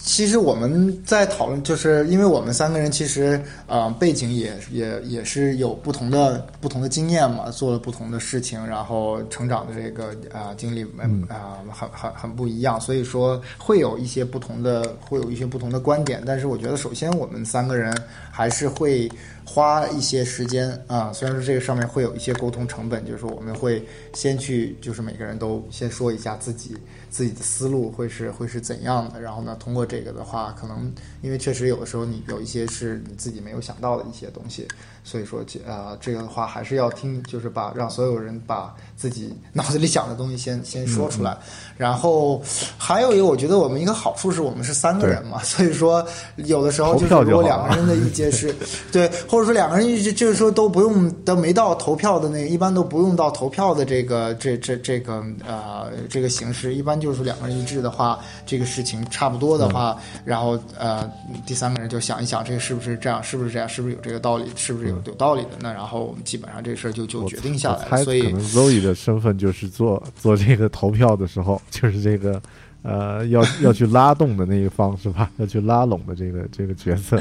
[0.05, 10.82] 其实我们在讨论，就是因为我们三个人其实呃背景也也也是有不同的不同的经验嘛，做了不同的事情，然后成长的这个啊经历
[11.26, 16.22] 啊很很很不一样，所以说会有一些不同的会有一些不同的观点。
[16.26, 17.96] 但是我觉得首先我们三个人
[18.30, 19.11] 还是会
[19.45, 23.84] 花一些时间啊，虽然说这个上面会有一些沟通成本，就是说我们会
[24.14, 26.76] 先去就是每个人都先说一下自己。
[27.11, 29.20] 自己的思路会是会是怎样的？
[29.20, 30.92] 然后呢，通过这个的话，可能
[31.22, 34.66] 因为确实有的时候你有一些是你自己没有想到的一些东西，
[35.05, 41.36] 所以说呃，这个的话还是要听，就是把让所有人把自己脑子里想的东西先先说出来。
[41.76, 42.42] 然后
[42.76, 46.05] 还有一个，我觉得我们一个好处是我们是三个人嘛，所以说
[46.36, 48.52] 有的时候就是如果两个人的意见是
[48.90, 56.94] 对，或者说两个人就就是说都不用都没到投票的那个，一般都不用到投票的这个这这这个呃这个形式，一般。
[57.05, 59.94] 就是两个人一致的话，这个事情差不多的话，
[60.24, 61.07] 然后呃，
[61.44, 63.22] 第三个人就想一想，这个是不是这样？
[63.22, 63.68] 是不是这样？
[63.68, 64.50] 是不是有这个道理？
[64.57, 65.51] 是不是有有道理的？
[65.61, 68.03] 那然后我们基本上这事儿就就决定下来。
[68.05, 72.40] 所以可能 Zoe 的身份就是做做这个投票的时候，就是这个。
[72.86, 75.30] 呃，要要去拉动的那一方是吧？
[75.38, 77.18] 要去拉拢的这个这个角色，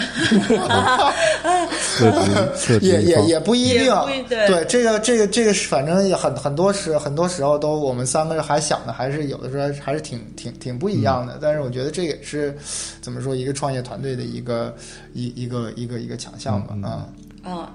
[2.81, 3.85] 也也也不一定。
[4.27, 11.39] 对这个这个这个，反正也很很多时很多时候都我们三个人还想的还是有的时候还是挺挺挺不一样的。
[11.41, 12.53] 但是我觉得这也是
[12.99, 14.75] 怎么说一个创业团队的一个
[15.13, 17.07] 一一个一个一个强项吧啊。
[17.07, 17.22] 嗯，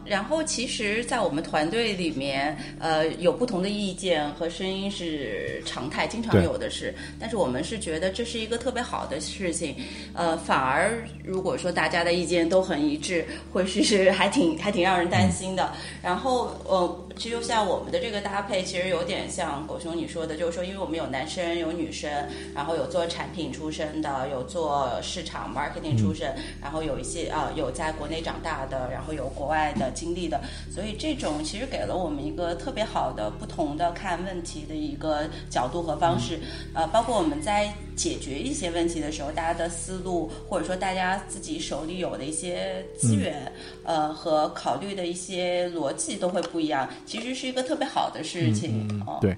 [0.05, 6.95] 然后其实，在我们团队里面，呃，有不同的意见和声音是常态，经常有的是。
[7.21, 9.77] 但是我们是觉得这是一个特别好的事情，
[10.15, 15.73] 呃，反而如果说大家的意见都很一致，会是还挺还挺让人担心的。
[16.03, 17.05] 然后，呃。
[17.19, 22.11] 其实就像我们的这个搭配，其实有点像狗熊你说的，就是说，因为我们有男生有女生，
[22.55, 30.41] 然后有做产品出身的，有做市场 marketing 出身，然后有一些啊有在国内长大的，然后有国外的经历的，
[30.71, 36.39] 所以这种其实给了我们一个特别好的不同的看问题的一个角度和方式，
[36.73, 43.51] 呃，包括我们在解决一些问题的时候，大家的思路或者说大家自己手里有的一些资源，
[43.83, 46.89] 呃和考虑的一些逻辑都会不一样。
[47.05, 48.89] 其实是一个特别好的事情，
[49.21, 49.37] 对，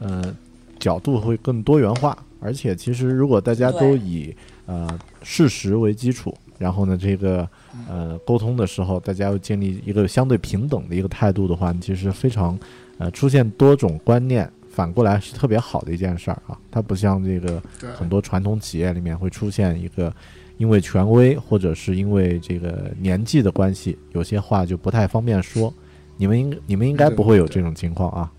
[0.00, 0.36] 呃，
[0.78, 4.36] 角度会更多元化，而且其实如果大家都以
[4.66, 4.86] 呃
[5.22, 7.48] 事实为基础，然后呢，这个
[7.88, 12.58] 呃沟通的时候，大家要建立一个相对平等的一个态度的话，其实非常
[12.98, 16.58] 呃出现多种观念，反过来是特别好的一件事儿啊。
[16.70, 17.62] 它不像这个
[17.94, 20.12] 很多传统企业里面会出现一个
[20.58, 25.72] 因为权威或者是因为这个年纪的关系，有些话就不太方便说。
[26.16, 28.30] 你们应你们应该不会有这种情况啊，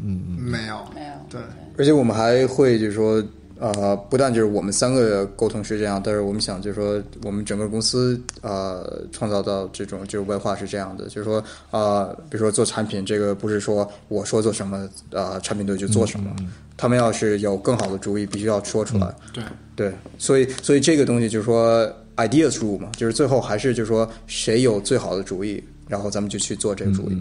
[0.00, 1.40] 嗯嗯，没有没有，对，
[1.76, 3.20] 而且我们还会就是说，
[3.58, 16.34] 呃，不但就是我们三个沟通是这样，但是我们想就是说，我们整个公司呃创造到这种就是文化是这样的，就是说啊，比如说做产品，这个不是说我说做什么，呃，产品队就做什么，
[16.76, 19.42] 他们要是有更好的主意，必须要说出来，对
[19.74, 21.84] 对，所以所以这个东西就是说
[22.16, 25.62] ideas rule 嘛，就是最后还是就是说谁有最好的主意。
[25.88, 27.18] 然后咱们就去做这个主意。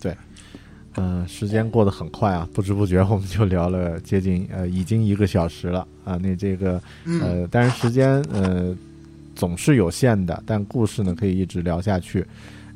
[0.00, 0.16] 对，
[0.96, 6.16] 嗯，时间过得很快啊，不知不觉我们就聊了接近呃，已经一个小时了啊。
[6.16, 6.80] 那这个
[7.20, 8.74] 呃，但是时间呃
[9.34, 12.24] 总是有限的，但故事呢可以一直聊下去。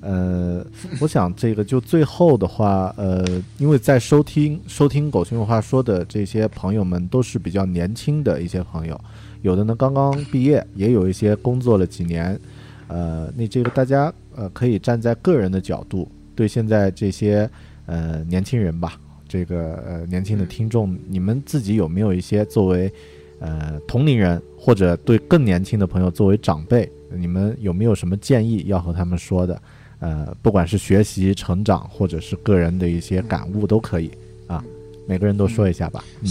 [0.01, 0.64] 呃，
[1.01, 3.25] 我想这个就最后的话，呃，
[3.59, 9.01] 因为在收听收听狗熊有话说的这些朋友们都是比较年轻的一些朋友，
[9.43, 12.39] 有的呢刚刚毕业，也有一些工作了几年，
[12.87, 17.51] 呃，那这个大家呃可以站在个人的角度，对现在这些
[17.89, 22.93] 呃年轻人吧，这个呃年轻的听众，你们自己有没有一些作为
[23.41, 29.61] 呃同龄人，或者对更年轻的朋友作为长辈，你们有没有什么建议要和他们说的？
[30.01, 34.09] 呃，不管是学习成长，或者是个人的一些感悟，都可以
[34.47, 34.64] 啊。
[35.09, 36.05] 每个人都说一下吧。
[36.20, 36.28] 嗯，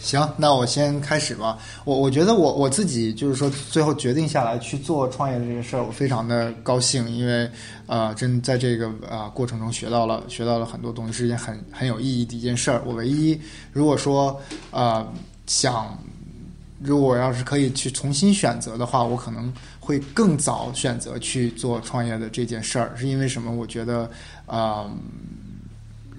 [0.00, 1.58] 行，那我先开始吧。
[1.84, 7.48] 我我觉得我我自己就是说，最后决定下来去做创业的这个事儿，我非常的高兴，因为
[7.86, 12.82] 呃，真在这个呃过程中学到了学到了很多东西，是一件很很有意义的一件事儿。
[12.86, 13.38] 我唯一
[13.72, 14.40] 如果说
[14.70, 15.06] 呃
[15.46, 15.98] 想，
[16.80, 19.52] 如果要是可以去重新选择的话，我可能。
[19.82, 23.50] 会更早选择去做创业的这件事儿，是因为什么？
[23.50, 24.08] 我觉得，
[24.46, 24.88] 呃，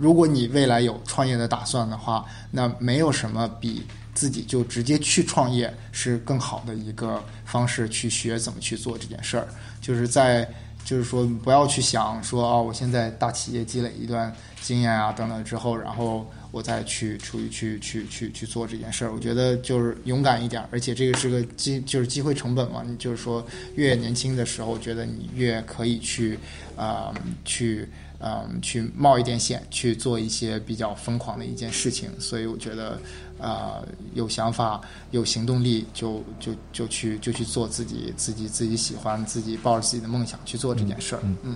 [0.02, 3.84] 如果你未来有创业的打算的话，那没有什么比
[4.16, 9.48] 自己就直接去创业是更好的一个方式，去学怎么去做这件事儿。
[9.80, 10.50] 就是在，
[10.84, 16.28] 就是说，不要去想说，哦，我现在大企业积累一段经验啊，等等之后，然后。
[16.52, 22.84] 我再去出去去去去去做这件事儿，我觉得就是勇敢一点，而且这个是个机，就是机会成本嘛。
[22.86, 23.42] 你就是说，
[23.76, 26.38] 越年轻的时候，觉得你越可以去，
[26.76, 27.10] 呃，
[27.46, 27.88] 去，
[28.22, 32.10] 嗯，去冒一点险，去做一些比较疯狂的一件事情。
[32.20, 33.00] 所以我觉得，
[33.40, 41.22] 呃，有想法、有行动力，就就就去就去做自己自己自己喜欢、自己抱着自己的梦想去做这件事儿。
[41.44, 41.56] 嗯。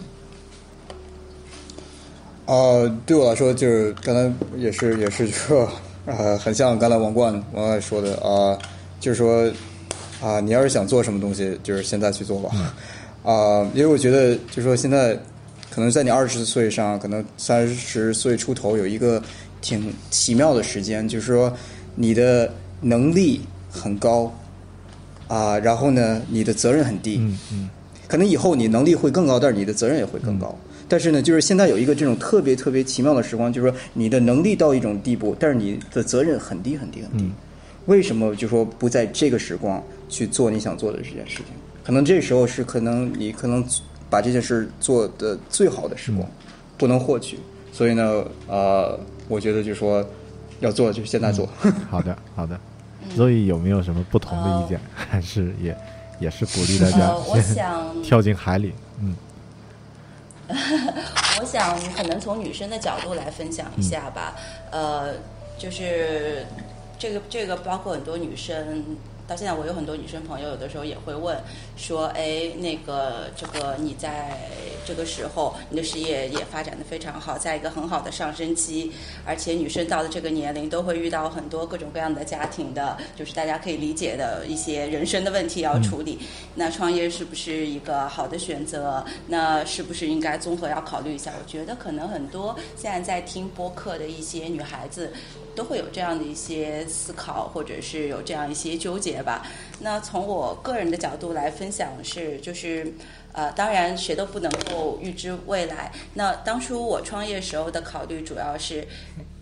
[2.48, 5.68] 呃，对我来说，就是刚才也是也是说，
[6.06, 8.56] 呃，很像刚才王冠王冠说的啊，
[9.00, 9.52] 就是说
[10.22, 12.52] 啊，你要是想做什么东西，就是现在去做吧，
[13.24, 15.20] 啊，因为我觉得，就是说现在
[15.76, 19.22] 可能在你二十岁上，可能三十岁出头有一个
[19.60, 21.54] 挺奇妙的时间，就是说
[21.96, 22.50] 你的
[22.80, 24.34] 能力很高
[25.28, 27.70] 啊，然后呢，你的责任很低，嗯嗯，
[28.08, 30.58] 可能以后你能力会更高，但是你的责任也会更高。
[30.88, 37.30] 但是呢，就是现在有一个这种特别特别奇妙的时光，就是说你的能力到一种地步，但是你的责任很低很低很低。
[37.88, 41.48] 为什么就说不在这个时光去做你想做的这件事情？
[41.84, 43.62] 可能这时候是可能你可能
[44.10, 46.30] 把这件事做的最好的时光，
[46.78, 47.40] 不能获取。
[47.72, 50.06] 所以呢，呃，我觉得就说
[50.60, 51.48] 要做就现在做。
[51.90, 52.60] 好的，好的。
[53.16, 54.80] 所以有没有什么不同的意见？
[54.94, 55.78] 还是也
[56.20, 58.74] 也是鼓励大家我想跳进海里？
[59.02, 59.16] 嗯。
[61.40, 64.36] 我想可能从女生的角度来分享一下吧，
[64.72, 65.16] 呃，
[65.58, 66.46] 就是
[67.00, 68.84] 这个这个包括很多女生。
[69.28, 71.36] 到现在，我有很多女生朋友，有的时候也会问，
[71.76, 74.38] 说：“哎，那个，这个你在
[74.86, 78.92] 这个时候，你的事业也发展的非常好，在一个很好的上升期，
[79.26, 86.20] 而且女生到了这个年龄，都会遇到很多各种各样的家庭的，就是大家可以理解的一些人生的问题要处理。
[86.54, 89.04] 那创业是不是一个好的选择？
[89.26, 91.34] 那是不是应该综合要考虑一下？
[91.42, 95.12] 我觉得可能很多现在在听播客的一些女孩子。”
[95.56, 99.48] 都会有这样的一些思考，或者是有这样一些纠结吧。
[99.80, 102.92] 那从我个人的角度来分享是，就是
[103.34, 105.92] 呃，当然谁都不能够预知未来。
[106.14, 108.88] 那当初我创业时候的考虑，主要是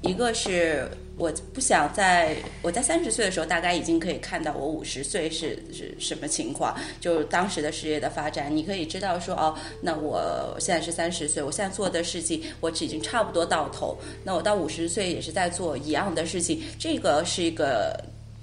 [0.01, 0.89] 一个是。
[1.15, 17.95] 我不想在我在三十岁的时候，大概已经可以看到我五十岁是是什么情况，就当时的事业的发展，你可以知道说哦，那我现在是三十岁，我现在做的事情，我已经差不多到头，那我到五十岁也是在做一样的事情，这个是一个。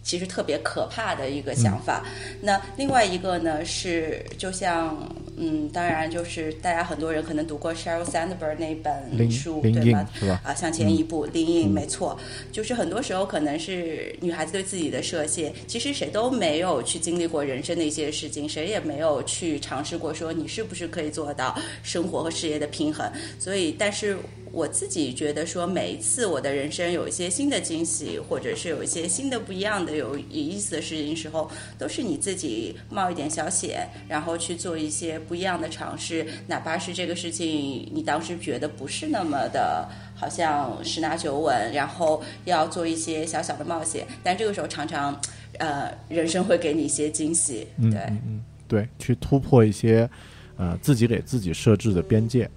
[0.03, 2.05] 其实特别可怕的一个想法。
[2.41, 4.97] 那另外一个呢是，就像
[5.37, 10.09] 嗯，当然就是大家很多人可能读过 Sheryl Sandberg 那本书，对吗？
[10.45, 12.19] 啊，向前一步，林荫，没错。
[12.53, 15.53] 就是很多时候可能是女孩子对自己的设限。
[15.67, 23.11] 其实谁都没有去经历过人生的一些事情，谁也没有去尝试过说你是不是可以做到生活和事业的平衡。
[23.39, 24.17] 所以，但是。
[24.53, 45.19] 我自己觉得说，每一次我的人生有一些新的惊喜，或者是有一些新的不一样的、有有意思的事情时候，都是你自己冒一点小险，然后去做一些不一样的尝试，哪怕是这个事情你当时觉得不是那么的，好像十拿九稳，然后要做一些小小的冒险，但这个时候常常，
[45.59, 50.09] 呃，人生会给你一些惊喜，对，嗯，对，去突破一些，
[50.57, 52.51] 呃，自己给自己设置的边界，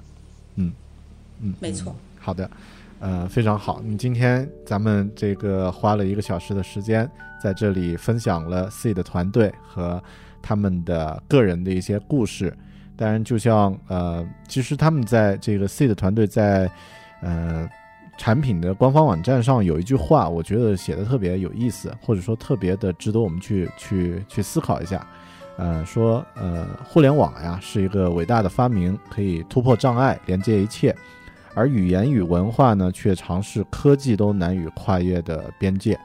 [0.56, 0.74] 嗯。
[1.44, 1.94] 嗯，没错。
[2.18, 2.50] 好的，
[3.00, 3.82] 呃，非常好。
[3.84, 7.10] 你今天咱们这个花了一个小时的时间，
[7.42, 10.02] 在这里分享了 C 的团队和
[10.42, 12.56] 他们的个人的一些故事。
[12.96, 16.72] 当然，就像呃，其实他们在这个 C 的团队在
[17.22, 17.68] 呃
[18.18, 25.06] 产品的官方网站上有一句话，我觉得写的特别有意思，或者说特别的值得我们去去去思考一下。
[25.58, 30.96] 呃，说呃，互联网呀是一个伟大的发明，可以突破障碍，连接一切。
[31.56, 36.00] 而语言与文化呢，却尝试科技都难以跨越的边界。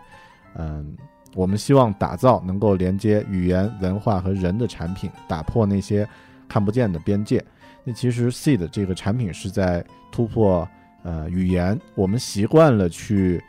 [0.54, 0.96] 嗯，
[1.34, 6.08] 我们希望打造能够连接语言、文化和人的产品，打破那些
[6.48, 7.44] 看不见的边界。
[7.84, 10.68] 那其实 Seed 这个产品是在突破
[11.02, 13.42] 呃语言，我们习惯了去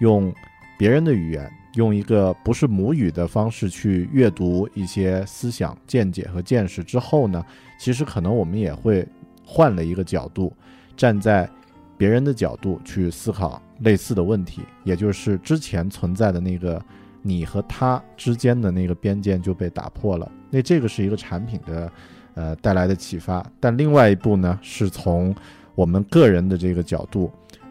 [0.00, 0.32] 用
[0.76, 7.42] 别人的语言，用一个不是母语的方式去阅读一些思想、见解和见识之后呢，
[7.78, 9.06] 其实可能我们也会
[9.44, 10.52] 换了一个角度。
[10.96, 11.48] 站在
[11.98, 16.82] 别人的角度去思考类似的问题，也就是之前存在的那个
[17.22, 20.30] 你和他之间的那个边界就被打破了。
[20.50, 21.92] 那这个是一个产品的，
[22.34, 23.44] 呃带来的启发。
[23.58, 25.34] 但另外一步呢，是从
[25.74, 27.30] 我们个人的这个角度，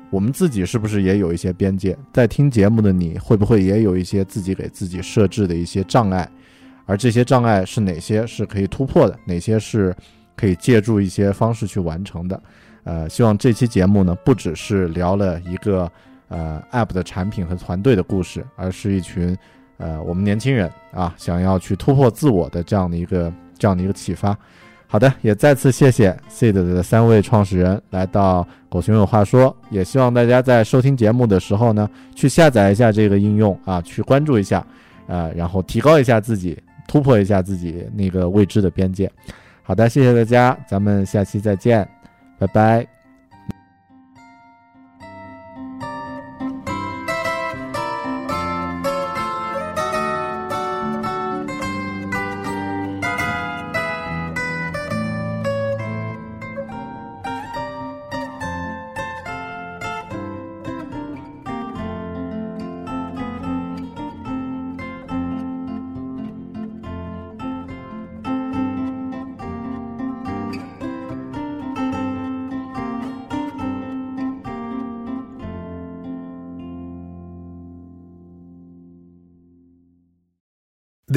[0.09, 1.97] 我们自己是不是也有一些边界？
[2.13, 6.29] 在听节目的你会不会也有一些自己给自己设置的一些障碍？
[6.85, 9.17] 而这些障碍是哪些是可以突破的？
[9.25, 9.95] 哪些是
[10.35, 12.39] 可以借助一些方式去完成的？
[12.85, 15.91] 呃，希望这期节目呢，不只是聊了一个
[16.29, 19.37] 呃 App 的产品和团队的故事，而是一群
[19.77, 24.37] 呃我们年轻人啊，想要去突破自我的这样的一个这样的一个启发。
[24.87, 34.65] 好的，也再次谢谢 Seed 的三位创始人来到狗熊有话说，也希望大家在收听节目的时候呢，去下载一下这个应用啊，去关注一下，
[35.07, 36.57] 呃，然后提高一下自己，
[36.87, 39.11] 突破一下自己那个未知的边界。
[39.63, 41.94] 好的，谢谢大家，咱们下期再见。
[42.37, 42.94] 拜拜。